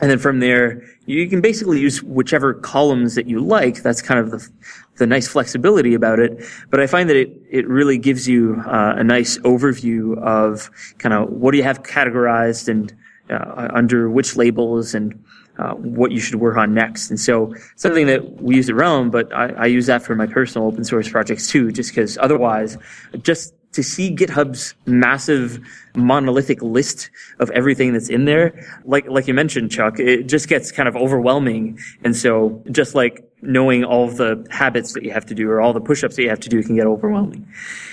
[0.00, 3.82] And then from there, you can basically use whichever columns that you like.
[3.82, 4.48] That's kind of the,
[4.96, 6.44] the nice flexibility about it.
[6.70, 11.14] But I find that it, it really gives you uh, a nice overview of kind
[11.14, 12.92] of what do you have categorized and
[13.30, 15.23] uh, under which labels and
[15.58, 17.10] uh, what you should work on next.
[17.10, 20.26] And so something that we use at Realm, but I, I use that for my
[20.26, 22.76] personal open source projects too, just because otherwise,
[23.22, 25.60] just to see GitHub's massive
[25.96, 30.72] monolithic list of everything that's in there, like like you mentioned, Chuck, it just gets
[30.72, 31.78] kind of overwhelming.
[32.04, 35.72] And so just like knowing all the habits that you have to do or all
[35.72, 37.46] the push-ups that you have to do can get overwhelming.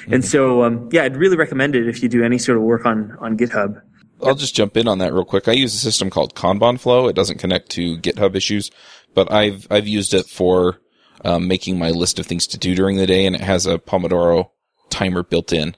[0.07, 2.85] And so um, yeah, I'd really recommend it if you do any sort of work
[2.85, 3.81] on on GitHub.
[4.23, 5.47] I'll just jump in on that real quick.
[5.47, 7.07] I use a system called Kanban Flow.
[7.07, 8.71] It doesn't connect to GitHub issues,
[9.13, 10.79] but I've I've used it for
[11.23, 13.77] um, making my list of things to do during the day, and it has a
[13.77, 14.49] Pomodoro
[14.89, 15.75] timer built in,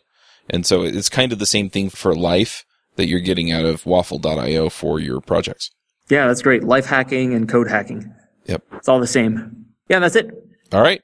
[0.49, 2.65] and so it's kind of the same thing for life
[2.95, 5.71] that you're getting out of Waffle.io for your projects.
[6.09, 6.63] Yeah, that's great.
[6.63, 8.13] Life hacking and code hacking.
[8.45, 8.63] Yep.
[8.73, 9.65] It's all the same.
[9.89, 10.29] Yeah, that's it.
[10.71, 11.01] All right.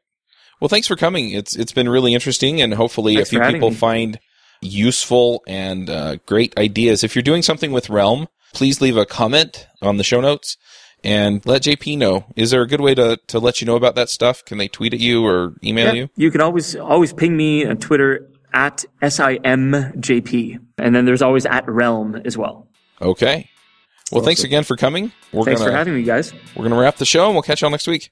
[0.59, 1.31] Well, thanks for coming.
[1.31, 3.75] It's it's been really interesting, and hopefully Thanks a few people me.
[3.75, 4.19] find
[4.62, 7.03] useful and uh, great ideas.
[7.03, 10.57] If you're doing something with Realm, please leave a comment on the show notes
[11.03, 12.26] and let JP know.
[12.36, 14.43] Is there a good way to to let you know about that stuff?
[14.45, 16.10] Can they tweet at you or email Yeah, you?
[16.16, 21.68] You can always always ping me on Twitter at simjp, and then there's always at
[21.70, 22.68] realm as well.
[23.01, 23.49] Okay.
[24.12, 25.12] Well, thanks again for coming.
[25.32, 26.34] We're Thanks gonna for having me, guys.
[26.55, 28.12] we're gonna wrap the show, and we'll catch y'all next week.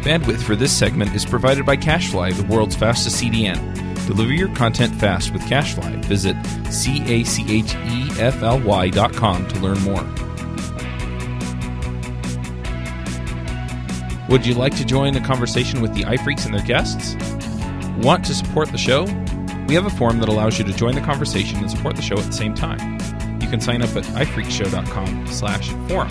[0.00, 3.74] Bandwidth for this segment is provided by CacheFly, the world's fastest CDN.
[4.06, 6.02] Deliver your content fast with CacheFly.
[6.06, 6.70] Visit E
[7.24, 10.02] C-A-C-H-E-F-L-Y dot com to learn more.
[14.30, 17.14] Would you like to join the conversation with the iPhreaks and their guests?
[17.98, 19.04] Want to support the show?
[19.68, 22.16] We have a forum that allows you to join the conversation and support the show
[22.16, 22.98] at the same time.
[23.40, 26.10] You can sign up at ifreakshow.com slash forum.